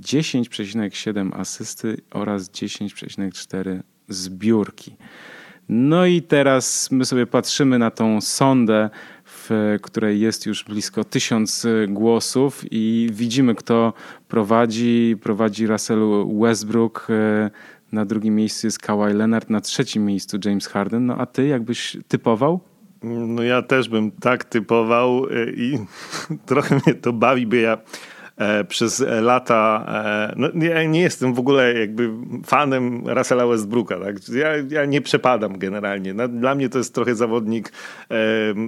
[0.00, 4.96] 10,7 asysty oraz 10,4 zbiórki.
[5.68, 8.90] No i teraz my sobie patrzymy na tą sondę,
[9.24, 13.92] w której jest już blisko tysiąc głosów i widzimy, kto
[14.28, 15.16] prowadzi.
[15.22, 17.50] Prowadzi Russell Westbrook, e,
[17.92, 21.06] na drugim miejscu jest Kawhi Leonard, na trzecim miejscu James Harden.
[21.06, 22.60] No a ty jakbyś typował?
[23.02, 25.78] No ja też bym tak typował e, i
[26.46, 27.78] trochę mnie to bawi, by ja
[28.68, 29.84] przez lata.
[29.88, 32.10] E, no, ja nie jestem w ogóle jakby
[32.46, 34.00] fanem Russella Westbrooka.
[34.00, 34.16] Tak?
[34.28, 36.14] Ja, ja nie przepadam generalnie.
[36.28, 37.72] Dla mnie to jest trochę zawodnik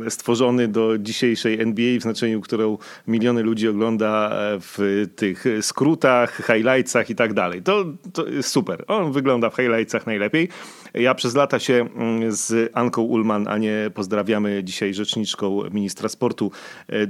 [0.07, 7.11] e, stworzony do dzisiejszej NBA, w znaczeniu, którą miliony ludzi ogląda w tych skrótach, highlightsach
[7.11, 7.63] i tak dalej.
[7.63, 8.85] To, to jest super.
[8.87, 10.49] On wygląda w highlightsach najlepiej.
[10.97, 16.51] Ja przez lata się mm, z Anką Ulman, a nie pozdrawiamy dzisiaj rzeczniczką ministra sportu,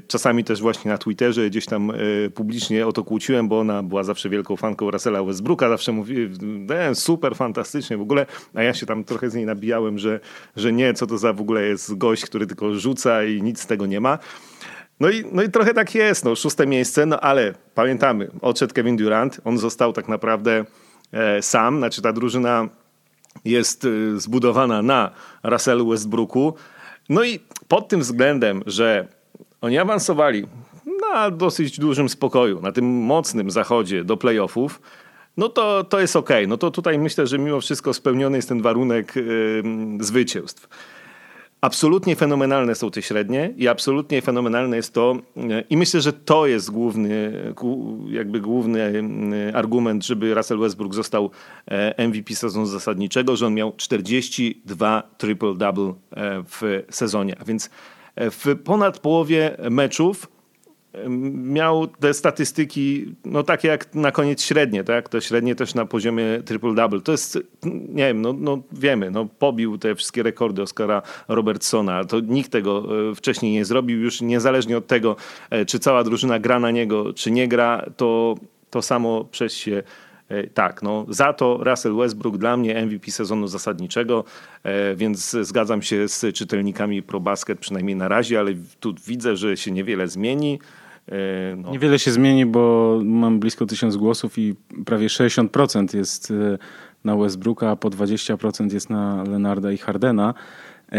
[0.08, 1.92] czasami też właśnie na Twitterze gdzieś tam
[2.34, 6.28] publicznie publicznie o to kłóciłem, bo ona była zawsze wielką fanką Russella Westbrooka, zawsze mówi,
[6.70, 10.20] e, super, fantastycznie w ogóle, a ja się tam trochę z niej nabijałem, że,
[10.56, 13.66] że nie, co to za w ogóle jest gość, który tylko rzuca i nic z
[13.66, 14.18] tego nie ma.
[15.00, 18.96] No i, no i trochę tak jest, no, szóste miejsce, no ale pamiętamy, odszedł Kevin
[18.96, 20.64] Durant, on został tak naprawdę
[21.12, 22.68] e, sam, znaczy ta drużyna
[23.50, 25.10] jest e, zbudowana na
[25.42, 26.54] Russellu Westbrooku.
[27.08, 29.08] No i pod tym względem, że
[29.60, 30.46] oni awansowali
[31.12, 34.80] na dosyć dużym spokoju, na tym mocnym zachodzie do playoffów,
[35.36, 36.30] no to, to jest ok.
[36.48, 39.62] No to tutaj myślę, że mimo wszystko spełniony jest ten warunek yy,
[40.00, 40.68] zwycięstw.
[41.66, 46.46] Absolutnie fenomenalne są te średnie i absolutnie fenomenalne jest to yy, i myślę, że to
[46.46, 47.32] jest główny,
[48.10, 49.02] jakby główny
[49.46, 51.30] yy, argument, żeby Russell Westbrook został
[51.98, 55.94] yy, MVP sezonu zasadniczego, że on miał 42 triple-double
[56.44, 57.70] w sezonie, a więc
[58.16, 60.35] w ponad połowie meczów
[61.32, 65.08] miał te statystyki, no takie jak na koniec średnie, tak?
[65.08, 67.02] To średnie też na poziomie triple-double.
[67.02, 67.38] To jest,
[67.88, 72.04] nie wiem, no, no wiemy, no pobił te wszystkie rekordy Oscara Robertsona.
[72.04, 74.00] To nikt tego e, wcześniej nie zrobił.
[74.00, 75.16] Już niezależnie od tego,
[75.50, 78.34] e, czy cała drużyna gra na niego, czy nie gra, to
[78.70, 79.82] to samo przez się
[80.28, 84.24] e, tak, no za to Russell Westbrook dla mnie MVP sezonu zasadniczego,
[84.96, 90.08] więc zgadzam się z czytelnikami ProBasket przynajmniej na razie, ale tu widzę, że się niewiele
[90.08, 90.58] zmieni.
[91.12, 91.70] E, no.
[91.70, 94.54] Niewiele się zmieni, bo mam blisko tysiąc głosów i
[94.84, 96.58] prawie 60% jest e,
[97.04, 100.34] na Westbrooka, a po 20% jest na Lenarda i Hardena.
[100.92, 100.98] E,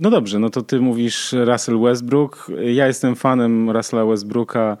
[0.00, 2.50] no dobrze, no to ty mówisz Russell Westbrook.
[2.64, 4.76] Ja jestem fanem Russella Westbrooka,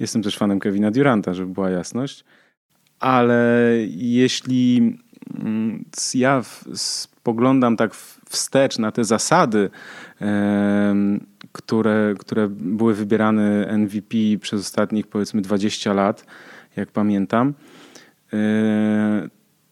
[0.00, 2.24] jestem też fanem Kevina Duranta, żeby była jasność.
[3.00, 4.98] Ale jeśli
[5.40, 6.42] mm, ja
[6.74, 7.94] spoglądam tak
[8.28, 9.70] wstecz na te zasady,
[11.52, 16.26] które, które były wybierane MVP przez ostatnich powiedzmy 20 lat,
[16.76, 17.54] jak pamiętam,
[18.32, 19.28] e,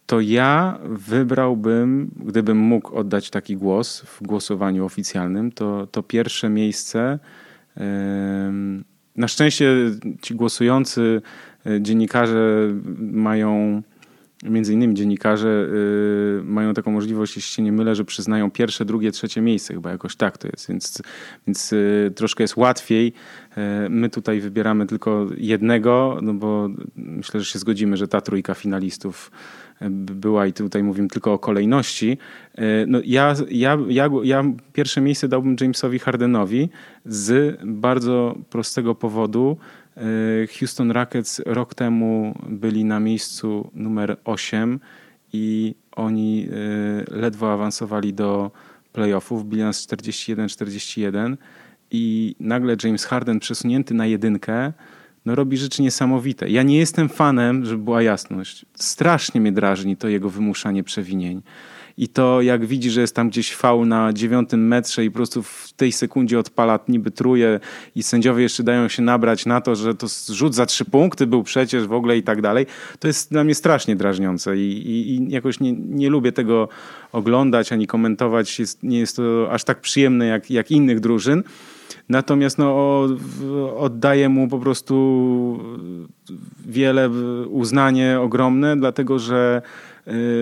[0.07, 7.18] to ja wybrałbym, gdybym mógł oddać taki głos w głosowaniu oficjalnym, to, to pierwsze miejsce.
[9.16, 9.74] Na szczęście
[10.22, 11.22] ci głosujący
[11.66, 12.68] e, dziennikarze
[12.99, 13.83] mają
[14.43, 19.12] między innymi dziennikarze y, mają taką możliwość, jeśli się nie mylę, że przyznają pierwsze, drugie,
[19.12, 21.03] trzecie miejsce, chyba jakoś tak to jest, więc,
[21.47, 23.12] więc y, troszkę jest łatwiej.
[23.86, 28.55] Y, my tutaj wybieramy tylko jednego, no bo myślę, że się zgodzimy, że ta trójka
[28.55, 29.30] finalistów
[29.91, 32.18] była i tutaj mówimy tylko o kolejności.
[32.86, 36.68] No ja, ja, ja, ja pierwsze miejsce dałbym Jamesowi Hardenowi
[37.05, 39.57] z bardzo prostego powodu.
[39.97, 40.03] E,
[40.59, 44.80] Houston Rockets rok temu byli na miejscu numer 8
[45.32, 46.49] i oni
[47.11, 48.51] e, ledwo awansowali do
[48.93, 51.36] playoffów, bilans 41-41
[51.91, 54.72] i nagle James Harden przesunięty na jedynkę
[55.26, 56.49] no robi rzeczy niesamowite.
[56.49, 58.66] Ja nie jestem fanem, żeby była jasność.
[58.74, 61.43] Strasznie mnie drażni to jego wymuszanie przewinień
[62.01, 65.42] i to jak widzi, że jest tam gdzieś fał na dziewiątym metrze i po prostu
[65.42, 67.61] w tej sekundzie odpala niby truje
[67.94, 71.42] i sędziowie jeszcze dają się nabrać na to, że to rzut za trzy punkty był
[71.42, 72.66] przecież w ogóle i tak dalej,
[72.98, 76.68] to jest dla mnie strasznie drażniące i, i, i jakoś nie, nie lubię tego
[77.12, 78.59] oglądać ani komentować.
[78.59, 81.42] Jest, nie jest to aż tak przyjemne jak, jak innych drużyn.
[82.09, 83.01] Natomiast no,
[83.76, 85.61] oddaję mu po prostu
[86.66, 87.11] wiele
[87.48, 89.62] uznanie ogromne, dlatego że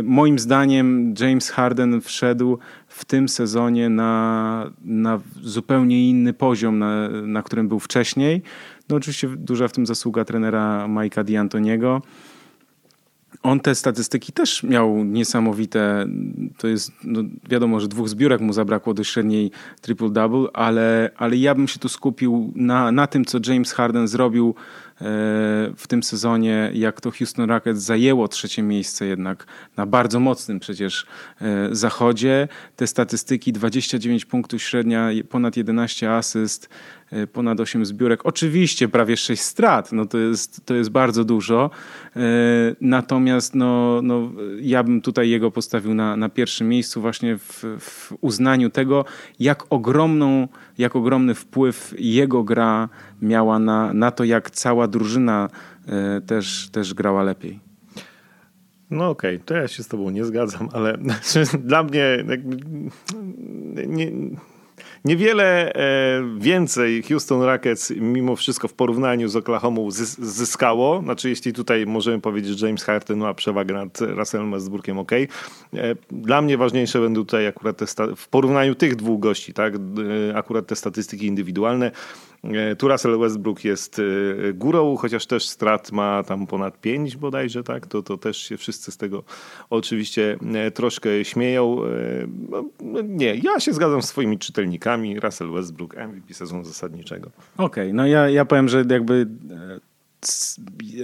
[0.02, 7.42] moim zdaniem James Harden wszedł w tym sezonie na, na zupełnie inny poziom, na, na
[7.42, 8.42] którym był wcześniej.
[8.88, 12.00] No oczywiście duża w tym zasługa trenera Mike'a D'Antoniego.
[13.42, 16.06] On te statystyki też miał niesamowite.
[16.58, 19.50] To jest, no wiadomo, że dwóch zbiórek mu zabrakło do średniej
[19.82, 24.54] triple-double, ale, ale ja bym się tu skupił na, na tym, co James Harden zrobił
[25.76, 29.46] w tym sezonie, jak to Houston Rockets zajęło trzecie miejsce jednak
[29.76, 31.06] na bardzo mocnym przecież
[31.40, 32.48] e, zachodzie.
[32.76, 36.97] Te statystyki 29 punktów średnia, ponad 11 asyst, e,
[37.32, 38.26] ponad 8 zbiórek.
[38.26, 41.70] Oczywiście prawie 6 strat, no to jest, to jest bardzo dużo.
[42.16, 42.20] E,
[42.80, 44.30] natomiast no, no,
[44.60, 49.04] ja bym tutaj jego postawił na, na pierwszym miejscu właśnie w, w uznaniu tego,
[49.40, 50.48] jak ogromną,
[50.78, 52.88] jak ogromny wpływ jego gra
[53.22, 55.48] miała na, na to, jak cała drużyna
[55.86, 57.60] e, też, też grała lepiej.
[58.90, 60.98] No okej, okay, to ja się z tobą nie zgadzam, ale
[61.64, 62.24] dla mnie
[63.86, 64.10] nie,
[65.08, 69.80] Niewiele e, więcej Houston Rockets mimo wszystko w porównaniu z Oklahoma
[70.18, 71.02] zyskało.
[71.02, 75.12] Znaczy, jeśli tutaj możemy powiedzieć, że James Harden ma przewagę nad Russellem Westbrookiem, ok.
[76.10, 77.86] Dla mnie ważniejsze będą tutaj akurat te
[78.16, 79.74] w porównaniu tych dwóch gości, tak?
[79.74, 81.90] E, akurat te statystyki indywidualne.
[82.44, 84.02] E, tu Russell Westbrook jest
[84.54, 87.86] górą, chociaż też strat ma tam ponad 5 bodajże, tak?
[87.86, 89.24] To, to też się wszyscy z tego
[89.70, 90.38] oczywiście
[90.74, 91.76] troszkę śmieją.
[92.50, 95.20] No, no, nie, ja się zgadzam z swoimi czytelnikami.
[95.20, 97.30] Russell Westbrook, MVP sezonu zasadniczego.
[97.56, 99.87] Okej, okay, no ja, ja powiem, że jakby e,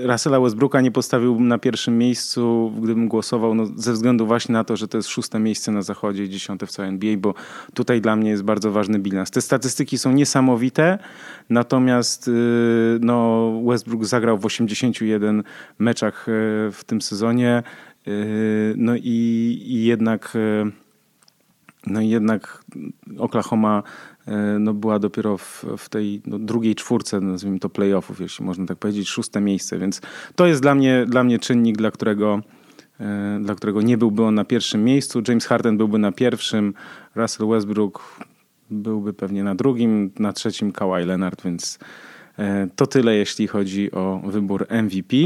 [0.04, 4.76] Russella Westbrooka nie postawiłbym na pierwszym miejscu, gdybym głosował, no, ze względu właśnie na to,
[4.76, 7.34] że to jest szóste miejsce na zachodzie i dziesiąte w całej NBA, bo
[7.74, 9.30] tutaj dla mnie jest bardzo ważny bilans.
[9.30, 10.98] Te statystyki są niesamowite,
[11.50, 15.42] natomiast y, no, Westbrook zagrał w 81
[15.78, 16.32] meczach e,
[16.72, 17.62] w tym sezonie,
[18.08, 20.36] y, no i, i jednak
[21.86, 22.64] no i jednak
[23.18, 23.82] Oklahoma
[24.60, 28.78] no, była dopiero w, w tej no, drugiej czwórce, nazwijmy to playoffów, jeśli można tak
[28.78, 30.00] powiedzieć, szóste miejsce, więc
[30.34, 32.40] to jest dla mnie, dla mnie czynnik, dla którego,
[33.00, 35.22] e, dla którego nie byłby on na pierwszym miejscu.
[35.28, 36.74] James Harden byłby na pierwszym,
[37.14, 38.18] Russell Westbrook
[38.70, 41.78] byłby pewnie na drugim, na trzecim Kawhi Leonard, więc
[42.38, 45.16] e, to tyle, jeśli chodzi o wybór MVP.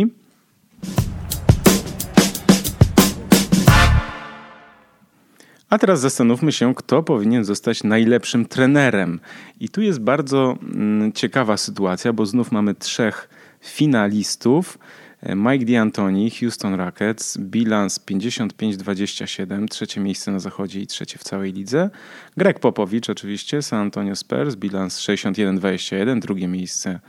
[5.70, 9.20] A teraz zastanówmy się, kto powinien zostać najlepszym trenerem.
[9.60, 13.28] I tu jest bardzo mm, ciekawa sytuacja, bo znów mamy trzech
[13.60, 14.78] finalistów.
[15.22, 21.90] Mike D'Antoni, Houston Rockets, bilans 55-27, trzecie miejsce na zachodzie i trzecie w całej lidze.
[22.36, 27.00] Greg Popowicz oczywiście, San Antonio Spurs, bilans 61-21, drugie miejsce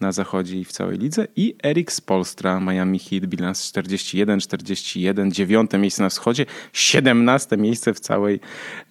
[0.00, 6.02] na zachodzie i w całej lidze i Erik Spolstra, Miami Heat, bilans 41-41, dziewiąte miejsce
[6.02, 8.40] na wschodzie, 17 miejsce w całej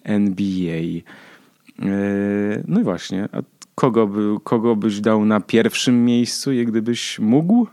[0.04, 0.82] NBA.
[1.82, 3.38] E, no i właśnie, a
[3.74, 7.66] kogo, by, kogo byś dał na pierwszym miejscu, jak gdybyś mógł?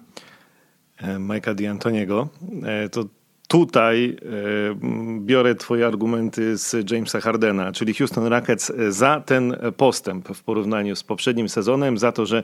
[0.98, 2.28] E, Majka D'Antoniego.
[2.64, 3.06] E, to
[3.48, 4.18] tutaj
[5.20, 11.04] biorę twoje argumenty z Jamesa Hardena, czyli Houston Rockets za ten postęp w porównaniu z
[11.04, 12.44] poprzednim sezonem, za to, że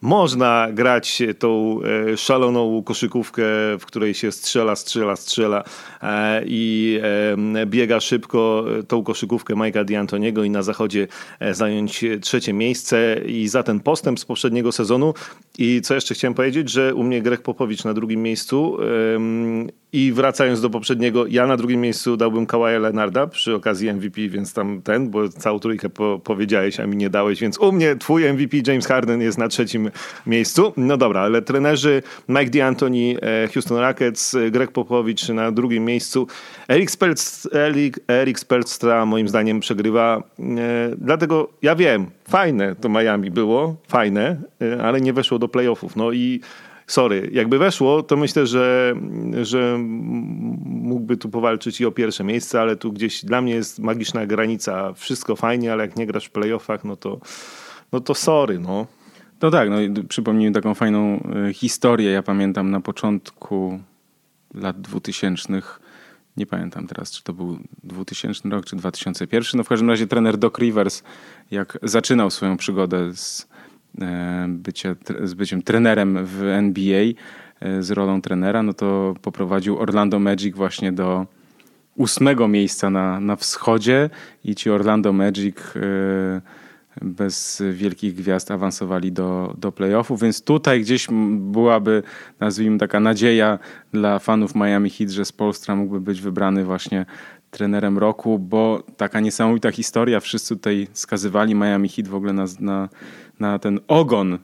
[0.00, 1.80] można grać tą
[2.12, 3.42] e, szaloną koszykówkę,
[3.80, 5.64] w której się strzela, strzela, strzela
[6.02, 7.00] e, i
[7.66, 11.08] biega szybko tą koszykówkę Majka D'Antoniego i na zachodzie
[11.50, 15.14] zająć trzecie miejsce i za ten postęp z poprzedniego sezonu.
[15.58, 18.76] I co jeszcze chciałem powiedzieć, że u mnie Greg Popowicz na drugim miejscu
[19.96, 24.54] i wracając do poprzedniego, ja na drugim miejscu dałbym Kawaja Leonarda przy okazji MVP, więc
[24.54, 28.32] tam ten, bo całą trójkę po, powiedziałeś, a mi nie dałeś, więc u mnie twój
[28.32, 29.90] MVP James Harden jest na trzecim
[30.26, 30.72] miejscu.
[30.76, 36.26] No dobra, ale trenerzy Mike D'Antoni, e, Houston Rockets, e, Greg Popowicz na drugim miejscu.
[36.68, 36.96] Eric,
[38.08, 40.42] Eric Spelstra moim zdaniem przegrywa, e,
[40.98, 44.36] dlatego ja wiem, fajne to Miami było, fajne,
[44.82, 45.96] ale nie weszło do playoffów.
[45.96, 46.40] No i
[46.86, 48.94] sorry, jakby weszło, to myślę, że,
[49.42, 49.78] że
[50.64, 54.92] mógłby tu powalczyć i o pierwsze miejsce, ale tu gdzieś dla mnie jest magiczna granica.
[54.92, 57.20] Wszystko fajnie, ale jak nie grasz w playoffach, no to,
[57.92, 58.86] no to sorry, no.
[59.42, 59.76] No tak, no,
[60.08, 62.10] przypomnij taką fajną e, historię.
[62.10, 63.80] Ja pamiętam na początku
[64.54, 65.62] lat 2000
[66.36, 69.50] nie pamiętam teraz, czy to był 2000 rok, czy 2001.
[69.54, 71.02] No w każdym razie trener Doc Rivers,
[71.50, 73.48] jak zaczynał swoją przygodę z,
[74.48, 77.04] bycie, z byciem trenerem w NBA,
[77.60, 81.26] e, z rolą trenera, no to poprowadził Orlando Magic właśnie do
[81.94, 84.10] ósmego miejsca na, na wschodzie
[84.44, 85.56] i ci Orlando Magic
[87.02, 92.02] bez wielkich gwiazd awansowali do, do playoffów, więc tutaj gdzieś byłaby,
[92.40, 93.58] nazwijmy taka nadzieja
[93.92, 97.06] dla fanów Miami Heat, że Spolstra mógłby być wybrany właśnie
[97.50, 102.88] trenerem roku, bo taka niesamowita historia, wszyscy tutaj skazywali Miami Heat w ogóle na, na,
[103.40, 104.38] na ten ogon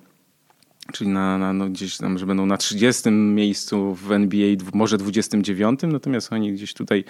[0.92, 5.80] czyli na, na, no gdzieś tam, że będą na 30 miejscu w NBA, może 29,
[5.82, 7.04] natomiast oni gdzieś tutaj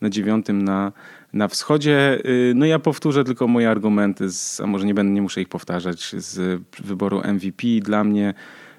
[0.00, 0.92] na 9 na,
[1.32, 2.18] na wschodzie.
[2.24, 5.48] Y, no ja powtórzę tylko moje argumenty, z, a może nie będę, nie muszę ich
[5.48, 7.66] powtarzać, z wyboru MVP.
[7.82, 8.34] Dla mnie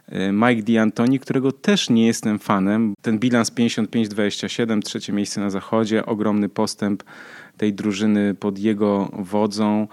[0.10, 2.93] y, Mike D'Antoni, którego też nie jestem fanem.
[3.01, 7.03] Ten bilans 55-27, trzecie miejsce na zachodzie, ogromny postęp
[7.57, 9.88] tej drużyny pod jego wodzą.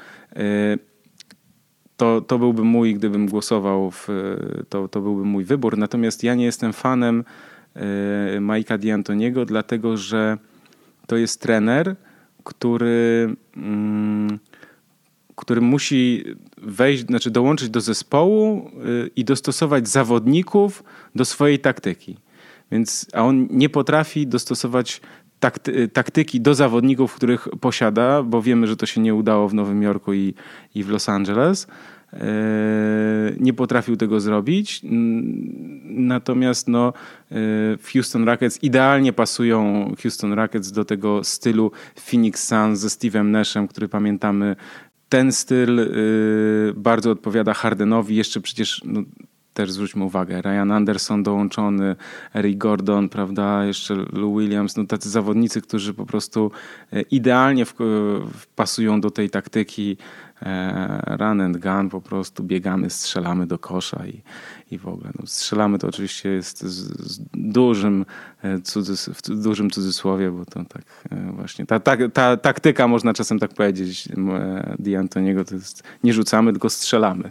[1.96, 4.08] To, to byłby mój, gdybym głosował, w,
[4.68, 5.78] to, to byłby mój wybór.
[5.78, 7.24] Natomiast ja nie jestem fanem
[8.40, 10.38] Majka D'Antoniego, dlatego że
[11.06, 11.96] to jest trener,
[12.44, 14.38] który, mm,
[15.36, 16.24] który musi
[16.56, 18.70] wejść, znaczy dołączyć do zespołu
[19.04, 20.84] y, i dostosować zawodników
[21.14, 22.16] do swojej taktyki.
[22.72, 25.00] Więc, a on nie potrafi dostosować
[25.92, 30.12] taktyki do zawodników, których posiada, bo wiemy, że to się nie udało w Nowym Jorku
[30.12, 30.34] i,
[30.74, 31.66] i w Los Angeles.
[32.12, 32.26] E,
[33.40, 34.80] nie potrafił tego zrobić.
[35.84, 36.92] Natomiast no,
[37.32, 37.34] e,
[37.92, 41.72] Houston Rockets idealnie pasują Houston Rockets do tego stylu
[42.10, 44.56] Phoenix Suns ze Steve'em Nashem, który pamiętamy.
[45.08, 45.86] Ten styl e,
[46.76, 48.16] bardzo odpowiada Hardenowi.
[48.16, 49.02] Jeszcze przecież no,
[49.56, 51.96] też zwróćmy uwagę, Ryan Anderson dołączony,
[52.34, 56.50] Eric Gordon, prawda, jeszcze Lou Williams, no tacy zawodnicy, którzy po prostu
[57.10, 57.64] idealnie
[58.34, 59.96] wpasują do tej taktyki
[60.42, 64.22] E, run and gun, po prostu biegamy, strzelamy do kosza i,
[64.70, 65.10] i w ogóle.
[65.18, 66.76] No, strzelamy to oczywiście jest z,
[67.12, 68.04] z dużym,
[68.42, 68.58] e,
[69.14, 73.54] w dużym cudzysłowie, bo to tak e, właśnie, ta, ta, ta taktyka, można czasem tak
[73.54, 74.08] powiedzieć,
[74.78, 77.30] Di Antoniego, to jest nie rzucamy, tylko strzelamy.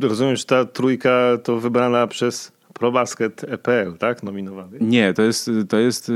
[0.00, 4.22] Rozumiem, że ta trójka to wybrana przez ProBasket EPL, tak?
[4.22, 4.78] Nominowany?
[4.80, 6.12] Nie, to jest, to jest y,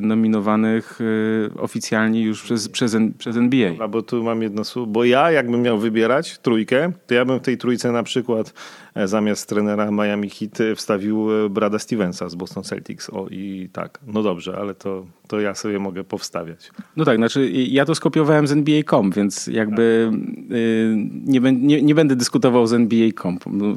[0.00, 3.72] nominowanych y, oficjalnie już przez, przez, przez NBA.
[3.80, 7.38] A bo tu mam jedno słowo, bo ja jakbym miał wybierać trójkę, to ja bym
[7.38, 8.52] w tej trójce na przykład
[8.94, 13.10] e, zamiast trenera Miami Heat e, wstawił e, Brada Stevensa z Boston Celtics.
[13.10, 16.70] O i tak, no dobrze, ale to, to ja sobie mogę powstawiać.
[16.96, 20.10] No tak, znaczy ja to skopiowałem z NBA.com, więc jakby
[20.52, 20.94] y,
[21.24, 23.38] nie, nie, nie będę dyskutował z NBA.com.
[23.46, 23.74] No,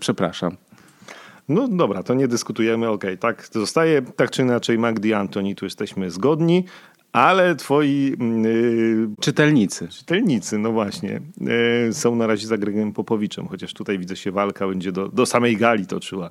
[0.00, 0.56] przepraszam.
[1.52, 5.66] No dobra, to nie dyskutujemy, okej, okay, tak zostaje, tak czy inaczej Magdi Antoni, tu
[5.66, 6.64] jesteśmy zgodni,
[7.12, 8.16] ale twoi...
[8.44, 9.88] Yy, czytelnicy.
[9.88, 11.20] Czytelnicy, no właśnie,
[11.86, 15.26] yy, są na razie za Gregiem Popowiczem, chociaż tutaj widzę się walka będzie do, do
[15.26, 16.30] samej gali toczyła.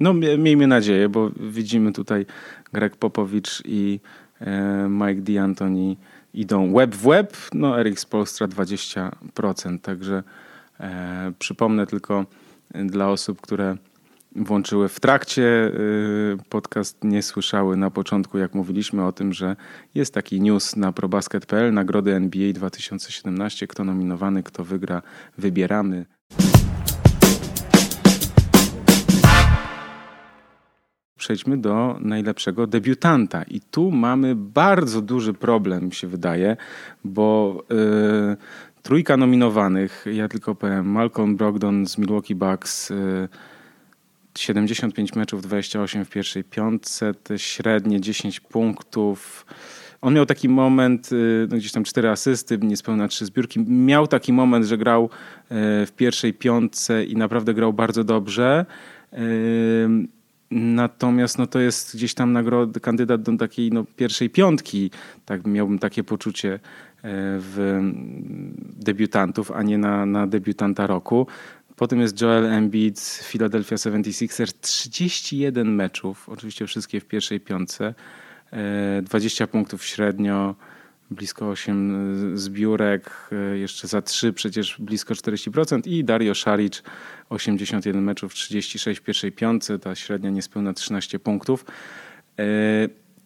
[0.00, 2.26] No miejmy nadzieję, bo widzimy tutaj
[2.72, 4.00] Greg Popowicz i
[4.40, 4.46] yy,
[4.88, 5.96] Mike D'Antoni
[6.34, 10.22] idą web w web, no Erik Spolstra 20%, także
[10.80, 12.26] e, przypomnę tylko
[12.74, 13.76] dla osób, które
[14.36, 19.56] włączyły w trakcie y, podcast, nie słyszały na początku, jak mówiliśmy o tym, że
[19.94, 25.02] jest taki news na probasket.pl, nagrody NBA 2017, kto nominowany, kto wygra,
[25.38, 26.06] wybieramy.
[31.18, 33.42] Przejdźmy do najlepszego debiutanta.
[33.42, 36.56] I tu mamy bardzo duży problem, mi się wydaje,
[37.04, 38.36] bo yy,
[38.82, 42.92] trójka nominowanych, ja tylko powiem, Malcolm Brogdon z Milwaukee Bucks,
[44.38, 49.46] 75 meczów, 28 w pierwszej piątce, te średnie 10 punktów.
[50.00, 51.10] On miał taki moment,
[51.48, 53.60] no gdzieś tam cztery asysty, niespełna trzy zbiórki.
[53.60, 55.10] Miał taki moment, że grał
[55.86, 58.66] w pierwszej piątce i naprawdę grał bardzo dobrze.
[60.50, 64.90] Natomiast no, to jest gdzieś tam nagrody, kandydat do takiej no, pierwszej piątki.
[65.24, 66.60] Tak miałbym takie poczucie
[67.04, 67.80] w
[68.76, 71.26] debiutantów, a nie na, na debiutanta roku.
[71.76, 77.94] Potem jest Joel Embiid, Philadelphia 76ers, 31 meczów, oczywiście wszystkie w pierwszej piątce,
[79.02, 80.54] 20 e, punktów średnio,
[81.10, 86.82] blisko 8 zbiórek, e, jeszcze za 3 przecież blisko 40% i Dario Szaric
[87.28, 91.64] 81 meczów, 36 w pierwszej piątce, ta średnia niespełna 13 punktów.
[92.38, 92.44] E,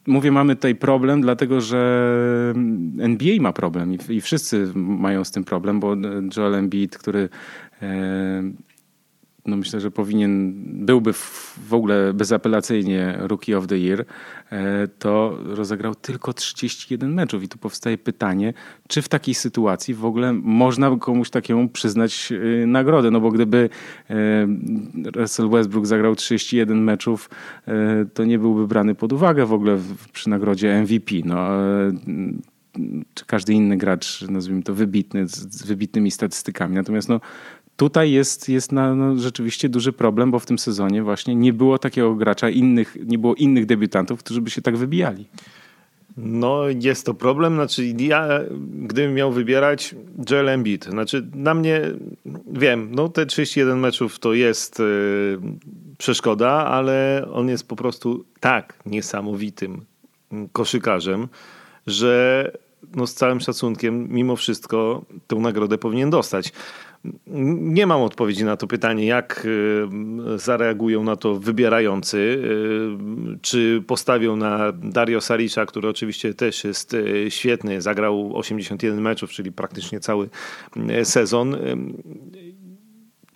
[0.06, 2.52] mówię, mamy tutaj problem, dlatego że
[2.98, 5.96] NBA ma problem i, wszyscy mają z tym problem, bo
[6.36, 7.28] Joel Embiid, który
[9.46, 10.54] no myślę, że powinien,
[10.86, 14.04] byłby w ogóle bezapelacyjnie Rookie of the Year,
[14.50, 17.42] e, to rozegrał tylko 31 meczów.
[17.42, 18.54] I tu powstaje pytanie,
[18.88, 23.10] czy w takiej sytuacji w ogóle można komuś takiemu przyznać e, nagrodę?
[23.10, 23.68] No bo gdyby
[24.10, 24.14] e,
[25.14, 27.30] Russell Westbrook zagrał 31 meczów,
[28.14, 29.78] to nie byłby brany pod uwagę w ogóle
[30.12, 31.14] przy nagrodzie MVP.
[31.24, 31.48] No,
[33.14, 36.74] czy każdy inny gracz, nazwijmy to wybitny, z wybitnymi statystykami.
[36.74, 37.20] Natomiast no,
[37.76, 41.78] tutaj jest, jest na, no, rzeczywiście duży problem, bo w tym sezonie właśnie nie było
[41.78, 45.26] takiego gracza, innych, nie było innych debiutantów, którzy by się tak wybijali.
[46.16, 47.54] No, jest to problem.
[47.54, 48.28] Znaczy, ja
[48.72, 49.94] gdybym miał wybierać
[50.30, 51.80] Joel Embiid, znaczy na mnie,
[52.52, 55.40] wiem, no te 31 meczów to jest yy,
[55.98, 59.84] przeszkoda, ale on jest po prostu tak niesamowitym
[60.52, 61.28] koszykarzem,
[61.86, 62.52] że
[62.94, 66.52] no z całym szacunkiem, mimo wszystko tę nagrodę powinien dostać.
[67.26, 69.46] Nie mam odpowiedzi na to pytanie, jak
[70.34, 72.18] y, zareagują na to wybierający.
[72.18, 79.30] Y, czy postawią na Dario Saricza, który oczywiście też jest y, świetny, zagrał 81 meczów,
[79.30, 80.28] czyli praktycznie cały
[81.04, 81.56] sezon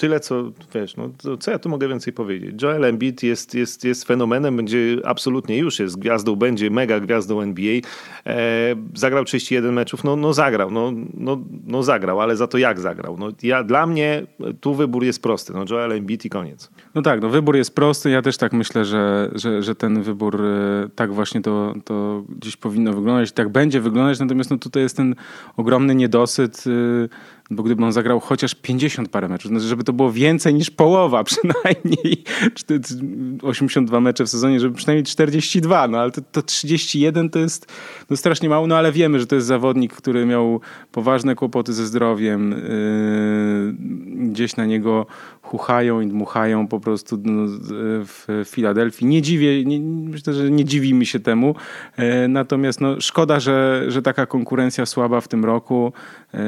[0.00, 2.62] tyle, co wiesz, no, co ja tu mogę więcej powiedzieć.
[2.62, 7.80] Joel Embiid jest, jest, jest fenomenem, będzie absolutnie już jest gwiazdą, będzie mega gwiazdą NBA.
[8.26, 12.80] E, zagrał 31 meczów, no, no zagrał, no, no, no zagrał, ale za to jak
[12.80, 13.16] zagrał?
[13.18, 14.26] No, ja, dla mnie
[14.60, 16.70] tu wybór jest prosty, no Joel Embiid i koniec.
[16.94, 20.44] No tak, no wybór jest prosty, ja też tak myślę, że, że, że ten wybór
[20.44, 24.96] e, tak właśnie to, to gdzieś powinno wyglądać, tak będzie wyglądać, natomiast no tutaj jest
[24.96, 25.14] ten
[25.56, 30.12] ogromny niedosyt e, bo gdyby on zagrał chociaż 50 parę meczów, znaczy żeby to było
[30.12, 32.24] więcej niż połowa przynajmniej,
[33.42, 37.72] 82 mecze w sezonie, żeby przynajmniej 42, no ale to, to 31 to jest
[38.10, 40.60] no strasznie mało, no ale wiemy, że to jest zawodnik, który miał
[40.92, 45.06] poważne kłopoty ze zdrowiem, yy, gdzieś na niego
[45.50, 47.42] chuchają i dmuchają po prostu no,
[48.06, 49.06] w Filadelfii.
[49.06, 51.54] Nie dziwię, nie, myślę, że nie dziwimy się temu,
[51.98, 55.92] yy, natomiast no, szkoda, że, że taka konkurencja słaba w tym roku.
[56.34, 56.40] Yy,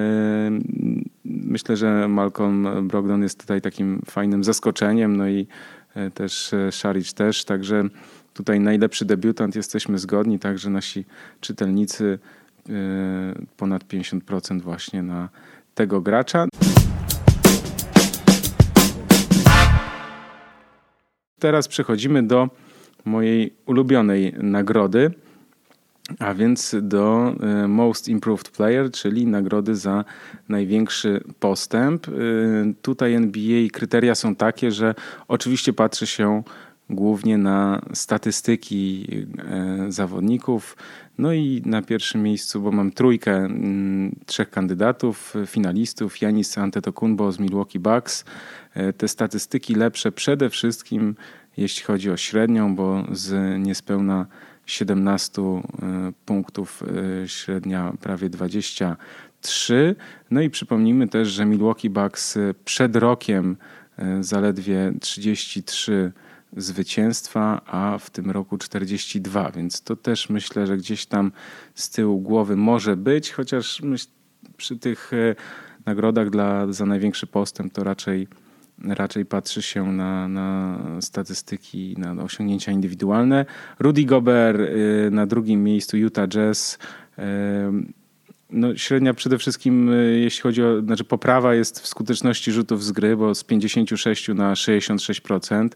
[1.25, 5.47] myślę, że Malcolm Brogdon jest tutaj takim fajnym zaskoczeniem, no i
[5.95, 7.85] e, też e, Szaric też, także
[8.35, 11.05] tutaj najlepszy debiutant, jesteśmy zgodni, także nasi
[11.41, 12.19] czytelnicy
[12.69, 12.73] e,
[13.57, 15.29] ponad 50% właśnie na
[15.75, 16.47] tego gracza.
[21.43, 22.49] Teraz przechodzimy do
[23.05, 25.11] mojej ulubionej nagrody
[26.19, 30.05] a więc do e, Most Improved Player, czyli nagrody za
[30.49, 32.09] największy postęp.
[32.09, 32.13] E,
[32.83, 34.95] tutaj NBA kryteria są takie, że
[35.29, 36.43] oczywiście patrzy się
[36.93, 39.07] głównie na statystyki
[39.39, 40.77] e, zawodników.
[41.19, 47.39] No i na pierwszym miejscu, bo mam trójkę mm, trzech kandydatów, finalistów, Janis Antetokounmpo z
[47.39, 48.25] Milwaukee Bucks.
[48.97, 51.15] Te statystyki lepsze przede wszystkim
[51.57, 54.27] jeśli chodzi o średnią, bo z niespełna
[54.67, 55.63] 17 e,
[56.27, 56.83] punktów,
[57.23, 59.97] e, średnia prawie 23.
[60.31, 63.57] No i przypomnijmy też, że Milwaukee Bucks e, przed rokiem
[64.21, 66.13] zaledwie 33
[66.57, 71.33] zwycięstwa, a w tym roku 42, więc to też myślę, że gdzieś tam
[71.75, 74.07] z tyłu głowy może być, chociaż myśl,
[74.57, 75.11] przy tych
[75.87, 78.29] nagrodach dla, za największy postęp to raczej
[78.85, 83.47] raczej patrzy się na, na statystyki, na osiągnięcia indywidualne.
[83.79, 86.79] Rudy Gobert y, na drugim miejscu, Utah Jazz.
[87.19, 87.23] Y,
[88.51, 93.17] no, średnia przede wszystkim, jeśli chodzi o, znaczy poprawa jest w skuteczności rzutów z gry,
[93.17, 95.69] bo z 56 na 66%.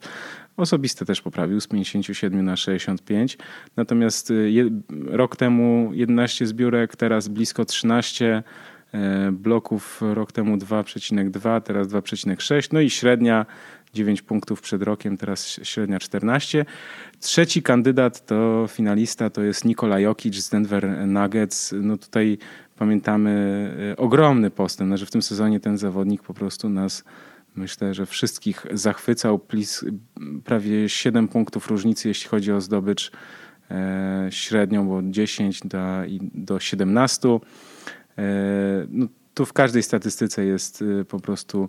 [0.56, 3.38] Osobiste też poprawił z 57 na 65.
[3.76, 4.70] Natomiast je,
[5.06, 8.42] rok temu 11 zbiórek, teraz blisko 13
[9.32, 13.46] bloków rok temu 2,2, teraz 2,6, no i średnia
[13.94, 16.64] 9 punktów przed rokiem, teraz średnia 14.
[17.20, 21.74] Trzeci kandydat to finalista to jest Nikola Jokic z Denver Nuggets.
[21.80, 22.38] No tutaj
[22.76, 23.30] pamiętamy
[23.92, 27.04] e, ogromny postęp, że w tym sezonie ten zawodnik po prostu nas
[27.56, 29.38] myślę, że wszystkich zachwycał.
[29.38, 29.84] Plis,
[30.44, 33.10] prawie 7 punktów różnicy, jeśli chodzi o zdobycz
[33.70, 35.78] e, średnią, bo 10 do,
[36.34, 37.28] do 17.
[37.28, 37.38] E,
[38.88, 41.68] no, tu w każdej statystyce jest e, po prostu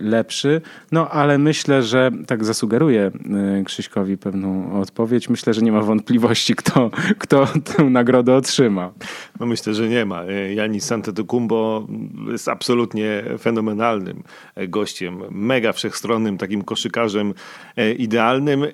[0.00, 0.60] lepszy.
[0.92, 3.10] No ale myślę, że tak zasugeruję
[3.60, 5.28] e, Krzyśkowi pewną odpowiedź.
[5.28, 8.92] Myślę, że nie ma wątpliwości, kto, kto tę nagrodę otrzyma.
[9.40, 10.24] No myślę, że nie ma.
[10.24, 11.86] E, Janis Antetokounmpo
[12.30, 14.22] jest absolutnie fenomenalnym
[14.68, 17.34] gościem, mega wszechstronnym, takim koszykarzem
[17.98, 18.64] idealnym.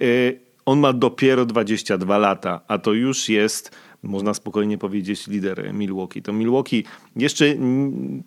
[0.67, 3.71] On ma dopiero 22 lata, a to już jest
[4.03, 6.23] można spokojnie powiedzieć, lider Milwaukee.
[6.23, 6.85] To Milwaukee
[7.17, 7.45] jeszcze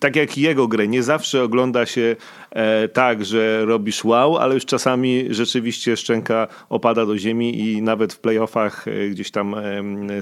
[0.00, 2.16] tak jak jego grę, nie zawsze ogląda się
[2.50, 8.12] e, tak, że robisz wow, ale już czasami rzeczywiście szczęka opada do ziemi i nawet
[8.12, 9.62] w playoffach e, gdzieś tam e,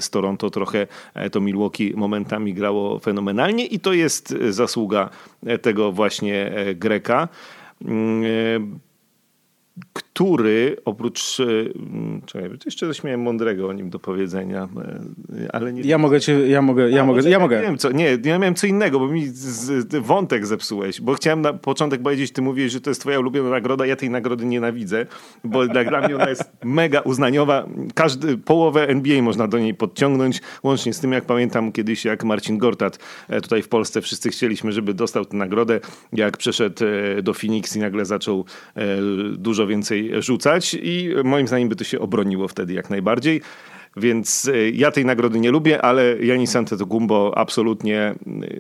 [0.01, 5.11] z Toronto trochę e, to Milwaukee momentami grało fenomenalnie i to jest zasługa
[5.47, 7.29] e, tego właśnie e, Greka.
[9.93, 11.41] Który oprócz.
[11.41, 14.69] E, mm, czekaj, jeszcze coś miałem mądrego o nim do powiedzenia,
[15.39, 15.83] e, ale nie.
[15.83, 17.57] Ja mogę cię, ja mogę, ja A, mogę, ja mogę.
[17.57, 21.41] Nie, wiem co, nie, ja miałem co innego, bo mi z, wątek zepsułeś, bo chciałem
[21.41, 25.07] na początek powiedzieć, ty mówisz, że to jest twoja ulubiona nagroda, ja tej nagrody nienawidzę,
[25.45, 27.67] bo dla mnie ona jest mega uznaniowa.
[27.95, 32.59] Każdy, połowę NBA można do niej podciągnąć, łącznie z tym, jak pamiętam kiedyś, jak Marcin
[32.59, 32.99] Gortat
[33.29, 35.81] e, tutaj w Polsce wszyscy chcieliśmy, żeby dostał tę nagrodę,
[36.13, 36.85] jak przeszedł
[37.23, 38.45] do Phoenix i nagle zaczął
[39.37, 43.41] dużo więcej rzucać i moim zdaniem by to się obroniło wtedy jak najbardziej.
[43.97, 48.15] Więc e, ja tej nagrody nie lubię, ale Janis Antetokounmpo absolutnie e,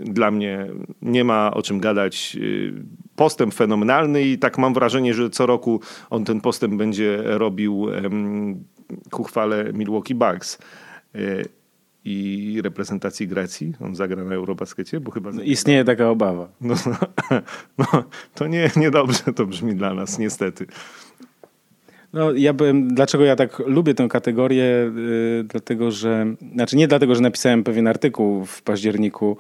[0.05, 0.67] dla mnie
[1.03, 2.37] nie ma o czym gadać.
[2.37, 5.81] E, postęp fenomenalny i tak mam wrażenie, że co roku
[6.11, 7.87] on ten postęp będzie robił
[9.11, 10.59] ku chwale Milwaukee Bucks
[12.05, 13.73] i reprezentacji Grecji.
[13.81, 15.33] On zagra na Eurobaskecie, bo chyba...
[15.33, 16.49] No, istnieje taka obawa.
[16.61, 16.75] No,
[17.79, 17.87] no,
[18.35, 20.67] to nie, niedobrze to brzmi dla nas, niestety.
[22.13, 24.65] No, ja bym, dlaczego ja tak lubię tę kategorię?
[24.97, 29.37] Yy, dlatego, że, znaczy nie dlatego, że napisałem pewien artykuł w październiku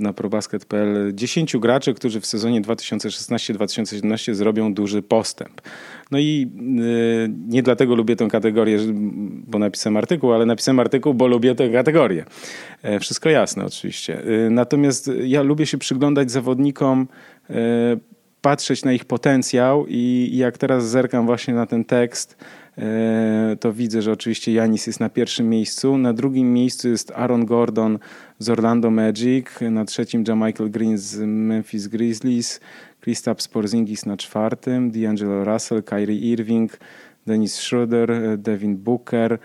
[0.00, 5.60] na probasket.pl 10 graczy, którzy w sezonie 2016-2017 zrobią duży postęp.
[6.10, 8.78] No i yy, nie dlatego lubię tę kategorię,
[9.46, 12.24] bo napisałem artykuł, ale napisałem artykuł, bo lubię tę kategorię.
[12.82, 14.22] E, wszystko jasne oczywiście.
[14.50, 17.08] Natomiast ja lubię się przyglądać zawodnikom
[18.42, 22.44] patrzeć na ich potencjał i, jak teraz zerkam właśnie na ten tekst, e,
[23.60, 25.98] to widzę, że oczywiście Janis jest na pierwszym miejscu.
[25.98, 27.98] Na drugim miejscu jest Aaron Gordon
[28.38, 29.46] z Orlando Magic.
[29.70, 32.60] Na trzecim Jamichael Green z Memphis Grizzlies.
[33.00, 34.90] Kristaps Porzingis na czwartym.
[34.90, 36.78] D'Angelo Russell, Kyrie Irving,
[37.26, 39.38] Dennis Schroeder, Devin Booker,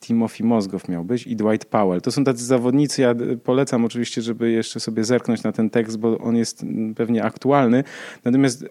[0.00, 2.00] Timothy Mozgow miał być i Dwight Powell.
[2.00, 3.14] To są tacy zawodnicy, ja
[3.44, 6.64] polecam oczywiście, żeby jeszcze sobie zerknąć na ten tekst, bo on jest
[6.96, 7.84] pewnie aktualny.
[8.24, 8.64] Natomiast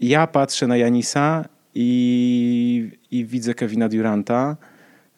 [0.00, 1.44] ja patrzę na Janisa
[1.74, 4.56] i, i widzę Kevina Duranta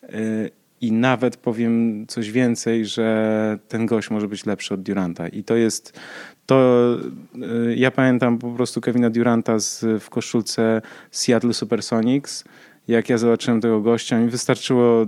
[0.05, 0.51] y,
[0.81, 5.29] i nawet powiem coś więcej, że ten gość może być lepszy od Duranta.
[5.29, 6.01] I to jest
[6.47, 6.87] to.
[7.69, 12.45] Y, ja pamiętam po prostu Kevina Duranta z, w koszulce Seattle Supersonics.
[12.89, 15.07] Jak ja zobaczyłem tego gościa, mi wystarczyło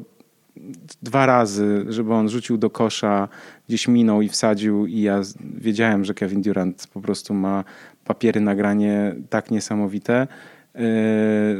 [1.02, 3.28] dwa razy, żeby on rzucił do kosza,
[3.68, 5.20] gdzieś minął i wsadził i ja
[5.54, 7.64] wiedziałem, że Kevin Durant po prostu ma
[8.04, 10.26] papiery nagranie tak niesamowite,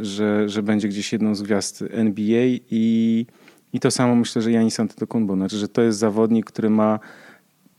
[0.03, 3.27] że, że będzie gdzieś jedną z gwiazd NBA i,
[3.73, 6.99] i to samo myślę, że Janis Antetokounmpo, znaczy, że to jest zawodnik, który ma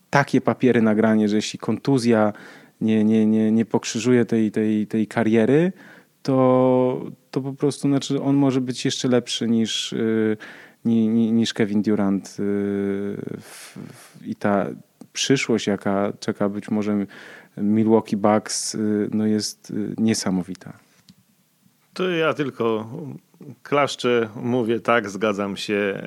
[0.10, 2.34] takie papiery nagranie, że jeśli kontuzja
[2.82, 5.72] nie, nie, nie, nie pokrzyżuje tej, tej, tej kariery,
[6.24, 9.96] to, to po prostu znaczy on może być jeszcze lepszy niż,
[10.86, 10.98] yy,
[11.32, 13.18] niż Kevin Durant y,
[14.26, 14.68] i ta
[15.14, 17.06] przyszłość, jaka czeka być może
[17.58, 18.78] Milwaukee Bucks,
[19.12, 20.89] no jest niesamowita.
[22.00, 22.88] To ja tylko
[23.64, 25.74] klaszczę, mówię tak, zgadzam się.
[25.74, 26.02] E,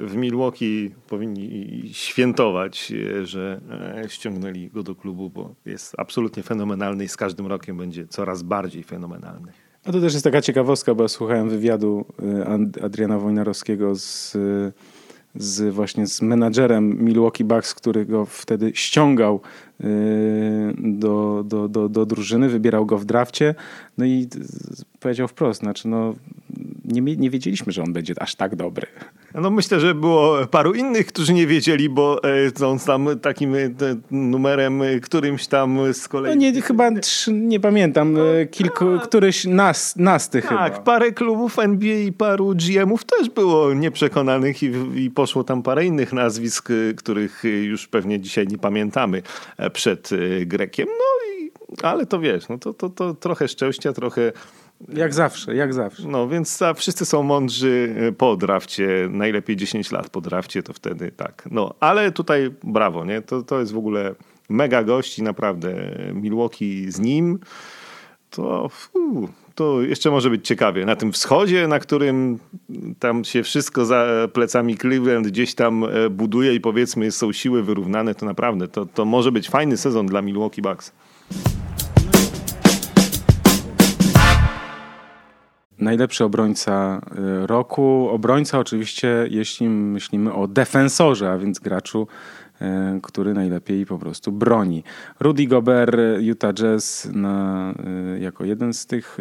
[0.00, 3.60] w Milwaukee powinni świętować, e, że
[4.04, 8.42] e, ściągnęli go do klubu, bo jest absolutnie fenomenalny i z każdym rokiem będzie coraz
[8.42, 9.52] bardziej fenomenalny.
[9.84, 12.04] A to też jest taka ciekawostka, bo ja słuchałem wywiadu
[12.82, 14.36] Adriana Wojnarowskiego z,
[15.34, 19.40] z właśnie z menadżerem Milwaukee Bucks, który go wtedy ściągał
[20.78, 23.54] do, do, do, do drużyny, wybierał go w drafcie.
[23.98, 24.28] No i
[25.00, 26.14] powiedział wprost, znaczy no,
[26.84, 28.86] nie, nie wiedzieliśmy, że on będzie aż tak dobry.
[29.34, 32.20] No myślę, że było paru innych, którzy nie wiedzieli, bo
[32.56, 33.54] są tam takim
[34.10, 36.34] numerem którymś tam z kolei...
[36.34, 36.90] No nie, chyba
[37.32, 38.20] nie pamiętam, no,
[38.50, 38.98] kilku, a...
[38.98, 40.70] któryś nas, nasty tak, chyba.
[40.70, 45.86] Tak, parę klubów NBA i paru GM-ów też było nieprzekonanych i, i poszło tam parę
[45.86, 49.22] innych nazwisk, których już pewnie dzisiaj nie pamiętamy
[49.70, 50.10] przed
[50.46, 50.86] Grekiem.
[50.88, 51.50] No i,
[51.82, 54.32] ale to wiesz, no to, to, to trochę szczęścia, trochę
[54.88, 56.08] jak zawsze, jak zawsze.
[56.08, 61.12] No więc wszyscy są mądrzy e, po drafcie, najlepiej 10 lat po drafcie, to wtedy
[61.12, 61.48] tak.
[61.50, 63.22] No, ale tutaj brawo, nie?
[63.22, 64.14] To, to jest w ogóle
[64.48, 65.74] mega gość i naprawdę
[66.14, 67.38] Milwaukee z nim,
[68.30, 68.70] to,
[69.56, 70.84] to jeszcze może być ciekawie.
[70.86, 72.38] Na tym wschodzie, na którym
[72.98, 78.14] tam się wszystko za plecami Cleveland gdzieś tam e, buduje i powiedzmy są siły wyrównane,
[78.14, 80.92] to naprawdę to, to może być fajny sezon dla Milwaukee Bucks.
[85.78, 87.00] Najlepszy obrońca
[87.42, 88.08] y, roku.
[88.10, 92.06] Obrońca oczywiście, jeśli myślimy o defensorze, a więc graczu,
[93.02, 94.84] który najlepiej po prostu broni.
[95.20, 97.74] Rudy Gobert, Utah Jazz na,
[98.16, 99.18] y, jako jeden z tych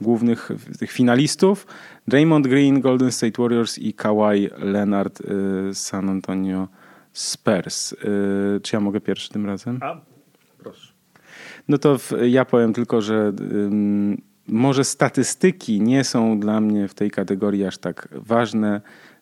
[0.00, 1.66] głównych tych finalistów.
[2.08, 5.22] Draymond Green, Golden State Warriors i Kawhi Leonard,
[5.72, 6.68] San Antonio
[7.12, 7.94] Spurs.
[8.62, 9.78] Czy ja mogę pierwszy tym razem?
[9.82, 10.00] A,
[10.58, 10.92] proszę.
[11.68, 13.32] No to ja powiem tylko, że
[14.50, 18.80] może statystyki nie są dla mnie w tej kategorii aż tak ważne.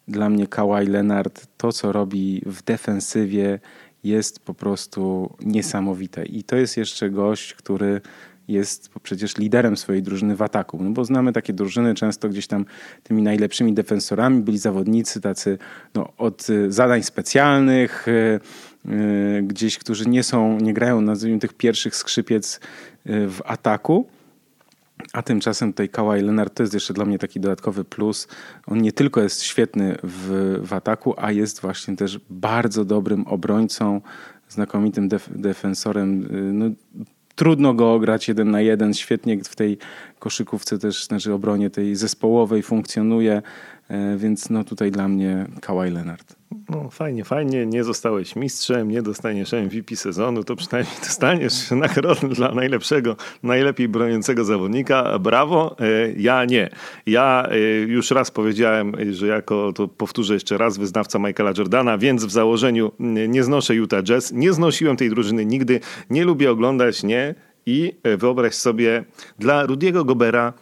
[0.08, 3.58] Dla mnie Kawhi Leonard, to co robi w defensywie
[4.04, 6.24] jest po prostu niesamowite.
[6.24, 8.00] I to jest jeszcze gość, który
[8.48, 10.78] jest przecież liderem swojej drużyny w ataku.
[10.82, 12.64] No bo znamy takie drużyny, często gdzieś tam
[13.02, 15.58] tymi najlepszymi defensorami byli zawodnicy tacy
[15.94, 18.06] no, od y, zadań specjalnych,
[18.84, 22.60] yy, gdzieś, którzy nie są, nie grają, nazwijmy tych pierwszych skrzypiec
[23.04, 24.06] w ataku
[25.12, 28.28] a tymczasem tutaj Kawhi Leonard to jest jeszcze dla mnie taki dodatkowy plus.
[28.66, 34.00] On nie tylko jest świetny w, w ataku, a jest właśnie też bardzo dobrym obrońcą,
[34.48, 36.28] znakomitym def defensorem.
[36.52, 36.66] No,
[37.34, 38.94] trudno go ograć jeden na jeden.
[38.94, 39.78] Świetnie w tej
[40.18, 43.42] koszykówce też, znaczy obronie tej zespołowej funkcjonuje,
[43.88, 46.37] e, więc no tutaj dla mnie Kawhi Leonard.
[46.70, 52.54] No fajnie, fajnie, nie zostałeś mistrzem, nie dostaniesz MVP sezonu, to przynajmniej dostaniesz nagrodę dla
[52.54, 55.18] najlepszego, najlepiej broniącego zawodnika.
[55.18, 56.70] Brawo, e, ja nie.
[57.06, 62.24] Ja e, już raz powiedziałem, że jako, to powtórzę jeszcze raz, wyznawca Michaela Jordana, więc
[62.24, 62.92] w założeniu
[63.28, 67.34] nie znoszę Utah Jazz, nie znosiłem tej drużyny nigdy, nie lubię oglądać, nie.
[67.66, 69.04] I e, wyobraź sobie,
[69.38, 70.52] dla Rudiego Gobera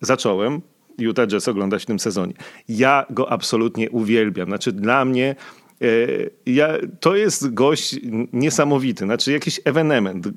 [0.00, 0.60] zacząłem,
[1.00, 2.32] Utah Jazz oglądać w tym sezonie.
[2.68, 4.48] Ja go absolutnie uwielbiam.
[4.48, 5.36] Znaczy dla mnie
[5.82, 5.86] e,
[6.46, 6.68] ja,
[7.00, 7.96] to jest gość
[8.32, 10.28] niesamowity, znaczy jakiś ewenement.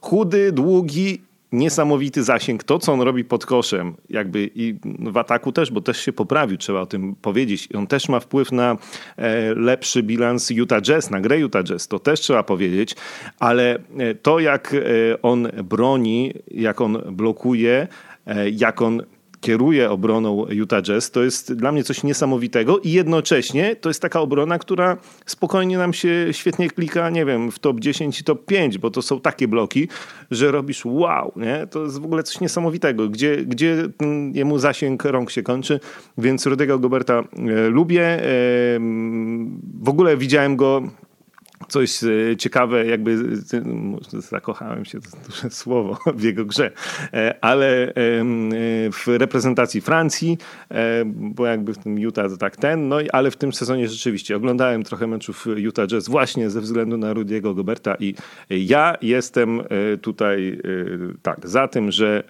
[0.00, 1.20] Chudy, długi,
[1.52, 2.64] niesamowity zasięg.
[2.64, 6.56] To, co on robi pod koszem, jakby i w ataku też, bo też się poprawił,
[6.58, 7.68] trzeba o tym powiedzieć.
[7.74, 8.76] On też ma wpływ na
[9.16, 12.94] e, lepszy bilans Utah Jazz, na grę Utah Jazz, to też trzeba powiedzieć,
[13.38, 14.76] ale e, to, jak
[15.22, 17.88] on broni, jak on blokuje,
[18.52, 19.02] jak on
[19.40, 24.20] kieruje obroną Utah Jazz, to jest dla mnie coś niesamowitego i jednocześnie to jest taka
[24.20, 28.78] obrona, która spokojnie nam się świetnie klika, nie wiem, w top 10 i top 5,
[28.78, 29.88] bo to są takie bloki,
[30.30, 31.66] że robisz wow, nie?
[31.66, 33.88] To jest w ogóle coś niesamowitego, gdzie, gdzie
[34.32, 35.80] jemu zasięg rąk się kończy,
[36.18, 38.04] więc Rudego Goberta e, lubię.
[38.04, 38.26] E,
[39.82, 40.82] w ogóle widziałem go
[41.68, 43.18] coś e, ciekawe, jakby
[44.12, 46.70] zakochałem się, to duże słowo w jego grze,
[47.12, 47.92] e, ale
[48.92, 50.38] w reprezentacji Francji,
[50.70, 54.36] e, bo jakby w tym Utah to tak ten, no ale w tym sezonie rzeczywiście
[54.36, 58.14] oglądałem trochę meczów Utah Jazz właśnie ze względu na Rudiego Goberta i
[58.50, 59.62] ja jestem
[60.02, 60.60] tutaj
[61.22, 62.24] tak za tym, że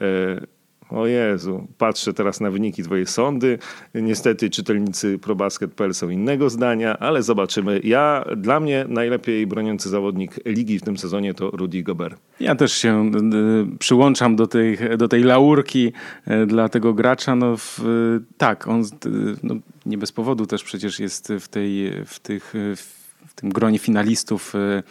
[0.91, 3.59] o Jezu, patrzę teraz na wyniki twojej sądy.
[3.95, 7.81] Niestety czytelnicy ProBasket.pl są innego zdania, ale zobaczymy.
[7.85, 12.21] Ja, dla mnie najlepiej broniący zawodnik ligi w tym sezonie to Rudy Gobert.
[12.41, 13.11] Ja też się
[13.79, 15.93] przyłączam do tej, do tej laurki
[16.27, 17.37] e, dla tego gracza.
[17.37, 17.81] No w,
[18.39, 18.85] tak, on
[19.43, 19.55] no,
[19.87, 22.55] nie bez powodu też przecież jest w, tej, w, tych,
[23.27, 24.83] w tym gronie finalistów e,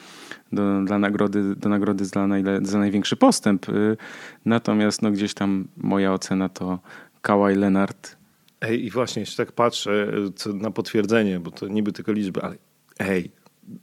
[0.52, 3.70] do, dla nagrody, do nagrody za, najle, za największy postęp.
[3.70, 3.98] Y,
[4.46, 6.80] natomiast no, gdzieś tam moja ocena to
[7.22, 8.18] Kawhi Leonard.
[8.62, 12.56] Ej, i właśnie jeszcze tak patrzę co na potwierdzenie, bo to niby tylko liczby, ale
[13.00, 13.32] ej,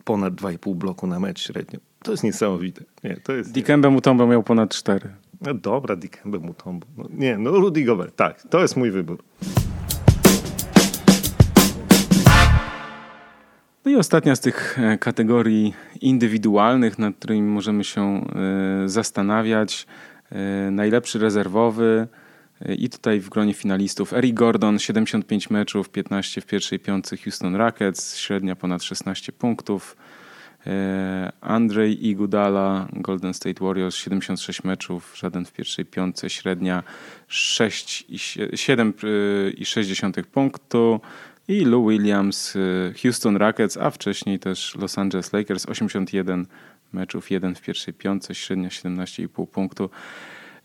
[0.04, 1.80] ponad 2,5 bloku na mecz średnio.
[2.02, 2.84] To jest niesamowite.
[3.04, 3.52] Nie, to jest...
[3.52, 5.14] Dikembe Mutombo miał ponad 4.
[5.40, 6.86] No dobra, Dikembe Mutombo.
[6.96, 9.18] No, nie, no Rudy Gobert, tak, to jest mój wybór.
[13.84, 18.24] No i ostatnia z tych e, kategorii indywidualnych, nad którymi możemy się e,
[18.88, 19.86] zastanawiać.
[20.32, 22.08] E, najlepszy rezerwowy.
[22.78, 28.16] I tutaj w gronie finalistów Eric Gordon, 75 meczów, 15 w pierwszej piątce Houston Rockets,
[28.16, 29.96] średnia ponad 16 punktów.
[31.40, 36.82] Andrzej Igudala, Golden State Warriors, 76 meczów, żaden w pierwszej piątce, średnia
[37.28, 41.00] 7,6 punktu.
[41.48, 46.46] I Lou Williams, e, Houston Rockets, a wcześniej też Los Angeles Lakers, 81
[46.92, 49.90] meczów, jeden w pierwszej piątce, średnia 17,5 punktu.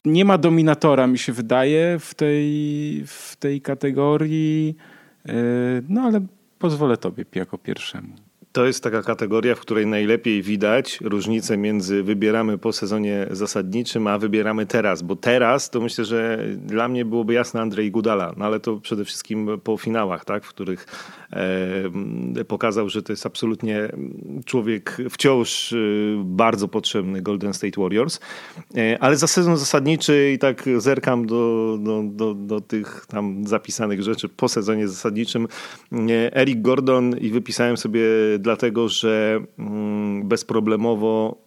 [0.05, 4.75] Nie ma dominatora, mi się wydaje, w tej, w tej kategorii,
[5.25, 5.33] e,
[5.89, 6.25] no ale
[6.59, 8.28] pozwolę tobie jako pierwszemu.
[8.51, 14.17] To jest taka kategoria, w której najlepiej widać różnicę między wybieramy po sezonie zasadniczym, a
[14.17, 15.01] wybieramy teraz.
[15.01, 19.05] Bo teraz to myślę, że dla mnie byłoby jasne Andrzej Gudala, no ale to przede
[19.05, 20.87] wszystkim po finałach, tak, w których
[21.33, 23.89] e, pokazał, że to jest absolutnie
[24.45, 25.77] człowiek wciąż e,
[26.25, 28.19] bardzo potrzebny Golden State Warriors.
[28.77, 34.03] E, ale za sezon zasadniczy i tak zerkam do, do, do, do tych tam zapisanych
[34.03, 35.47] rzeczy po sezonie zasadniczym.
[35.91, 38.01] E, Eric Gordon i wypisałem sobie
[38.39, 41.37] dlatego że mm, bezproblemowo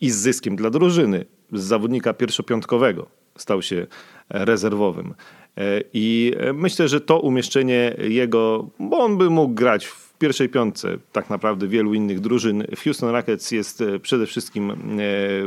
[0.00, 3.06] i z zyskiem dla drużyny, z zawodnika pierwszopiątkowego
[3.36, 3.86] stał się
[4.30, 5.14] rezerwowym.
[5.56, 10.98] E, I myślę, że to umieszczenie jego, bo on by mógł grać w pierwszej piątce
[11.12, 12.64] tak naprawdę wielu innych drużyn.
[12.84, 14.76] Houston Rockets jest e, przede wszystkim e,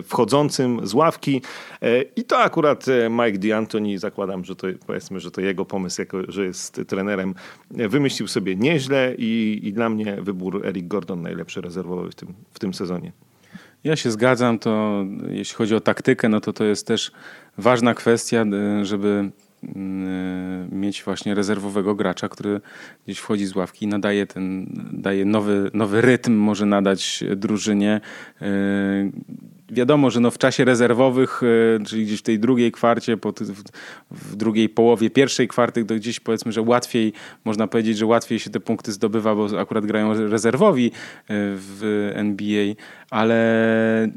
[0.02, 1.42] wchodzącym z ławki
[1.82, 6.18] e, i to akurat Mike D'Antoni, zakładam, że to powiedzmy, że to jego pomysł, jako
[6.28, 7.36] że jest trenerem,
[7.72, 12.60] wymyślił sobie nieźle i, i dla mnie wybór Eric Gordon najlepszy rezerwowy w tym, w
[12.60, 13.12] tym sezonie.
[13.84, 17.12] Ja się zgadzam, to jeśli chodzi o taktykę, no to to jest też
[17.58, 18.46] ważna kwestia,
[18.82, 19.32] żeby
[20.72, 22.62] mieć właśnie rezerwowego gracza, który
[23.06, 28.02] gdzieś wchodzi z ławki i nadaje ten, daje nowy, nowy rytm, może nadać drużynie.
[28.42, 28.46] Y,
[29.70, 33.18] wiadomo, że no w czasie rezerwowych, y, czyli gdzieś w tej drugiej kwarcie,
[34.12, 37.14] w drugiej połowie pierwszej kwarty, to gdzieś powiedzmy, że łatwiej,
[37.46, 40.92] można powiedzieć, że łatwiej się te punkty zdobywa, bo akurat grają rezerwowi
[41.30, 42.74] w NBA,
[43.10, 44.10] ale,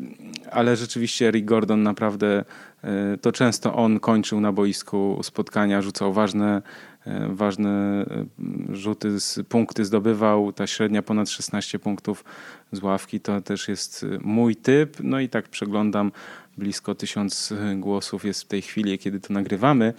[0.50, 2.44] ale rzeczywiście Rick Gordon naprawdę
[3.20, 6.62] to często on kończył na boisku spotkania, rzucał ważne,
[7.06, 7.70] e, ważne
[8.70, 9.16] e, rzuty,
[9.48, 10.52] punkty zdobywał.
[10.52, 12.24] Ta średnia ponad 16 punktów
[12.72, 14.96] z ławki to też jest mój typ.
[15.02, 16.12] No i tak przeglądam,
[16.58, 19.94] blisko tysiąc głosów jest w tej chwili, kiedy to nagrywamy.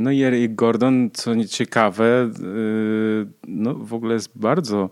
[0.00, 2.30] No i Eric Gordon, co ciekawe,
[3.48, 4.90] no w ogóle jest bardzo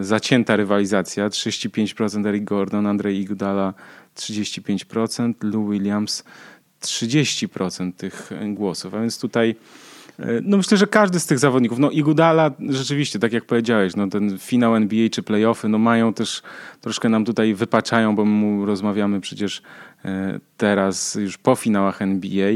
[0.00, 1.28] zacięta rywalizacja.
[1.28, 3.74] 35% Eric Gordon, Andrzej Iguodala
[4.16, 6.24] 35%, Lou Williams
[6.82, 8.94] 30% tych głosów.
[8.94, 9.54] A więc tutaj
[10.18, 14.08] e, no myślę, że każdy z tych zawodników, no Igudala rzeczywiście, tak jak powiedziałeś, no
[14.08, 16.42] ten finał NBA czy playoffy, no mają też,
[16.80, 19.62] troszkę nam tutaj wypaczają, bo my rozmawiamy przecież
[20.04, 22.52] e, teraz już po finałach NBA,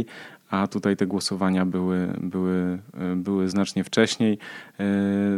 [0.55, 4.39] a tutaj te głosowania były, były, e, były znacznie wcześniej.
[4.78, 4.85] E,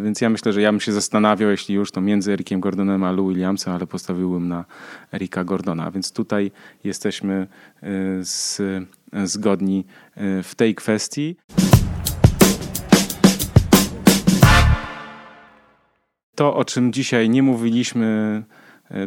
[0.04, 3.12] więc ja myślę, że ja bym się zastanawiał, jeśli już, to między Erikiem Gordonem a
[3.12, 4.64] Lou Williamsem, ale postawiłbym na
[5.14, 5.90] Erika Gordona.
[5.90, 6.50] Więc tutaj
[6.84, 7.46] jesteśmy
[7.82, 7.88] e,
[8.24, 8.62] z,
[9.24, 9.84] zgodni
[10.42, 11.36] w tej kwestii.
[16.34, 18.42] To, o czym dzisiaj nie mówiliśmy,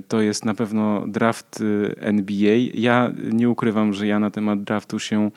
[0.07, 1.63] to jest na pewno draft
[1.97, 2.55] NBA.
[2.73, 5.31] Ja nie ukrywam, że ja na temat draftu się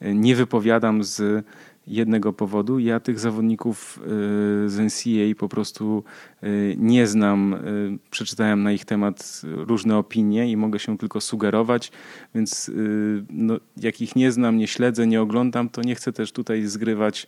[0.00, 1.44] nie wypowiadam z
[1.88, 2.78] jednego powodu.
[2.78, 6.04] Ja tych zawodników y, z NCAA po prostu
[6.44, 7.54] y, nie znam.
[7.54, 11.92] Y, przeczytałem na ich temat różne opinie i mogę się tylko sugerować,
[12.34, 12.70] więc
[13.30, 17.26] no, jak ich nie znam, nie śledzę, nie oglądam, to nie chcę też tutaj zgrywać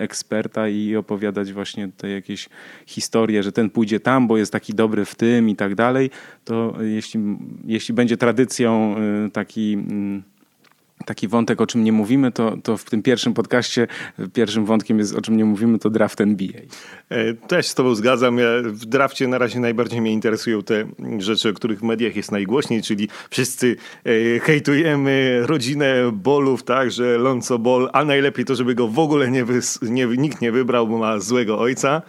[0.00, 2.48] eksperta i opowiadać właśnie te jakieś
[2.86, 6.10] historie, że ten pójdzie tam, bo jest taki dobry w tym i tak dalej.
[6.44, 7.20] To jeśli,
[7.64, 8.96] jeśli będzie tradycją
[9.32, 10.22] taki mm,
[11.02, 13.86] taki wątek, o czym nie mówimy, to, to w tym pierwszym podcaście
[14.32, 16.60] pierwszym wątkiem jest, o czym nie mówimy, to draft NBA.
[17.08, 18.38] E, też z tobą zgadzam.
[18.38, 20.84] Ja w drafcie na razie najbardziej mnie interesują te
[21.18, 27.18] rzeczy, o których w mediach jest najgłośniej, czyli wszyscy e, hejtujemy rodzinę Bolów, tak, że
[27.18, 29.44] Lonzo Ball, a najlepiej to, żeby go w ogóle nie,
[29.82, 32.02] nie nikt nie wybrał, bo ma złego ojca.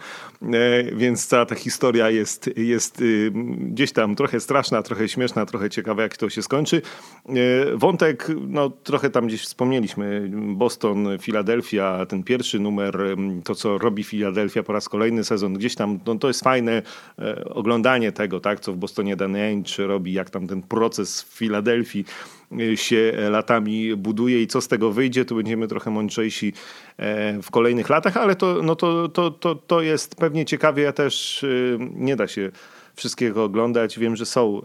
[0.52, 5.70] E, więc cała ta historia jest, jest y, gdzieś tam trochę straszna, trochę śmieszna, trochę
[5.70, 6.82] ciekawa, jak to się skończy.
[7.28, 7.32] E,
[7.76, 12.98] wątek, no trochę tam gdzieś wspomnieliśmy, Boston, Filadelfia, ten pierwszy numer,
[13.44, 16.82] to co robi Filadelfia po raz kolejny sezon, gdzieś tam, no to jest fajne
[17.18, 21.38] e, oglądanie tego, tak, co w Bostonie Danny Ainge robi, jak tam ten proces w
[21.38, 22.04] Filadelfii
[22.74, 26.52] się latami buduje i co z tego wyjdzie, to będziemy trochę mądrzejsi
[26.96, 30.92] e, w kolejnych latach, ale to, no to, to, to, to jest pewnie ciekawie, ja
[30.92, 31.46] też e,
[31.94, 32.50] nie da się
[32.94, 33.98] wszystkiego oglądać.
[33.98, 34.62] Wiem, że są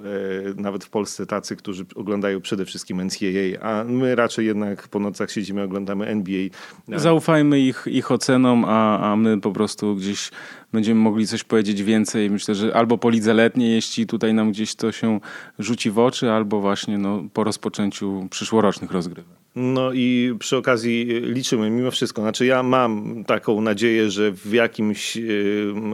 [0.56, 5.31] nawet w Polsce tacy, którzy oglądają przede wszystkim NCAA, a my raczej jednak po nocach
[5.31, 6.49] siedzimy, oglądamy NBA.
[6.88, 10.31] Zaufajmy ich, ich ocenom, a, a my po prostu gdzieś
[10.73, 12.30] będziemy mogli coś powiedzieć więcej.
[12.30, 15.19] Myślę, że albo po lidze letniej, jeśli tutaj nam gdzieś to się
[15.60, 19.38] rzuci w oczy, albo właśnie no, po rozpoczęciu przyszłorocznych rozgrywek.
[19.61, 22.22] No i przy okazji liczymy mimo wszystko.
[22.22, 25.18] Znaczy ja mam taką nadzieję, że w jakimś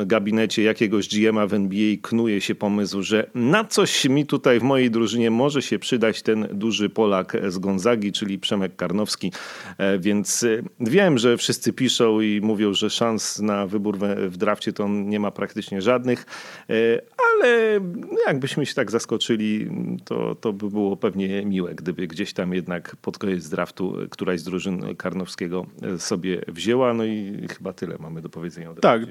[0.05, 4.91] gabinecie jakiegoś GM-a w NBA knuje się pomysł, że na coś mi tutaj w mojej
[4.91, 9.31] drużynie może się przydać ten duży Polak z Gonzagi, czyli Przemek Karnowski.
[9.77, 13.97] E, więc e, wiem, że wszyscy piszą i mówią, że szans na wybór
[14.27, 16.25] w drafcie to on nie ma praktycznie żadnych,
[16.69, 17.01] e,
[17.35, 17.79] ale
[18.27, 19.69] jakbyśmy się tak zaskoczyli,
[20.05, 24.43] to, to by było pewnie miłe, gdyby gdzieś tam jednak pod koniec draftu któraś z
[24.43, 25.65] drużyn Karnowskiego
[25.97, 26.93] sobie wzięła.
[26.93, 28.73] No i chyba tyle mamy do powiedzenia.
[28.81, 29.01] Tak,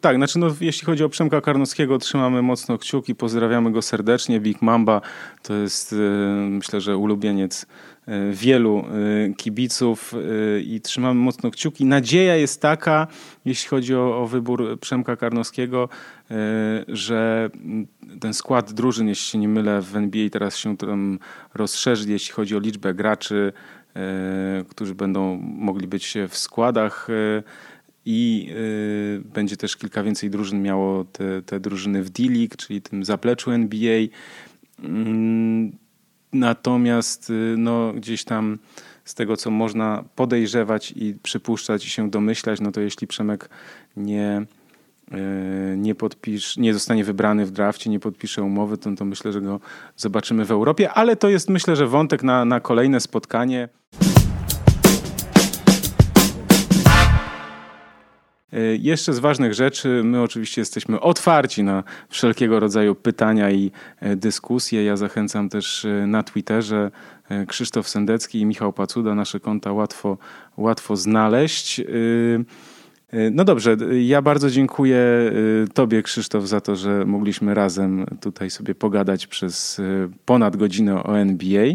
[0.00, 0.16] tak.
[0.16, 4.40] Znaczy no, jeśli chodzi o Przemka Karnowskiego, trzymamy mocno kciuki, pozdrawiamy go serdecznie.
[4.40, 5.00] Big Mamba
[5.42, 5.94] to jest
[6.48, 7.66] myślę, że ulubieniec
[8.01, 8.01] E,
[8.32, 11.84] wielu e, kibiców e, i trzymamy mocno kciuki.
[11.84, 13.06] Nadzieja jest taka,
[13.44, 15.88] jeśli chodzi o, o wybór Przemka Karnowskiego,
[16.88, 17.50] że
[18.20, 21.18] ten skład drużyn, jeśli się nie mylę, w NBA teraz się tam
[21.54, 23.52] rozszerzy, jeśli chodzi o liczbę graczy,
[24.68, 27.08] którzy będą mogli być w składach
[28.04, 28.54] i
[29.34, 34.00] będzie też kilka więcej drużyn miało te, te drużyny w D-League, czyli tym zapleczu NBA.
[34.78, 35.72] Mm,
[36.32, 38.58] Natomiast y, no, gdzieś tam
[39.04, 43.48] z tego, co można podejrzewać i przypuszczać i się domyślać, no to jeśli Przemek
[43.96, 44.42] nie,
[45.12, 49.40] y, nie, podpisz, nie zostanie wybrany w drafcie, nie podpisze umowy, to, to myślę, że
[49.40, 49.60] go
[49.96, 53.68] zobaczymy w Europie, ale to jest myślę, że wątek na, na kolejne spotkanie.
[58.78, 63.70] Jeszcze z ważnych rzeczy, my oczywiście jesteśmy otwarci na wszelkiego rodzaju pytania i
[64.00, 64.84] e, dyskusje.
[64.84, 66.90] Ja zachęcam też e, na Twitterze
[67.46, 69.14] Krzysztof Sendecki i Michał Pacuda.
[69.14, 70.18] Nasze konta łatwo,
[70.56, 71.80] łatwo znaleźć.
[73.30, 74.98] No dobrze, ja bardzo dziękuję
[75.74, 79.80] Tobie, Krzysztof, za to, że mogliśmy razem tutaj sobie pogadać przez
[80.24, 81.66] ponad godzinę o NBA.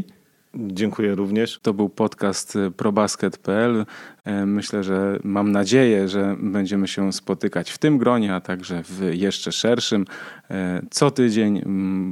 [0.59, 1.59] Dziękuję również.
[1.61, 3.85] To był podcast e, probasket.pl.
[4.25, 9.01] E, myślę, że mam nadzieję, że będziemy się spotykać w tym gronie, a także w
[9.13, 10.05] jeszcze szerszym.
[10.49, 11.61] E, co tydzień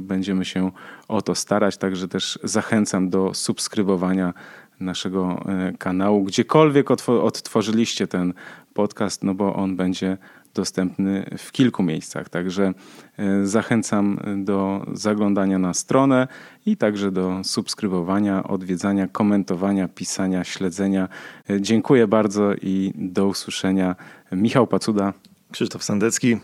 [0.02, 0.70] będziemy się
[1.08, 4.34] o to starać, także też zachęcam do subskrybowania
[4.80, 5.44] naszego
[5.78, 8.34] kanału, gdziekolwiek odtworzyliście ten
[8.74, 10.18] podcast, no bo on będzie
[10.56, 12.28] dostępny w kilku miejscach.
[12.28, 12.72] Także
[13.18, 16.28] e, zachęcam do zaglądania na stronę
[16.66, 21.08] i także do subskrybowania, odwiedzania, komentowania, pisania, śledzenia.
[21.50, 23.96] E, dziękuję bardzo i do usłyszenia.
[24.32, 25.12] Michał Pacuda.
[25.52, 26.36] Krzysztof Sandecki.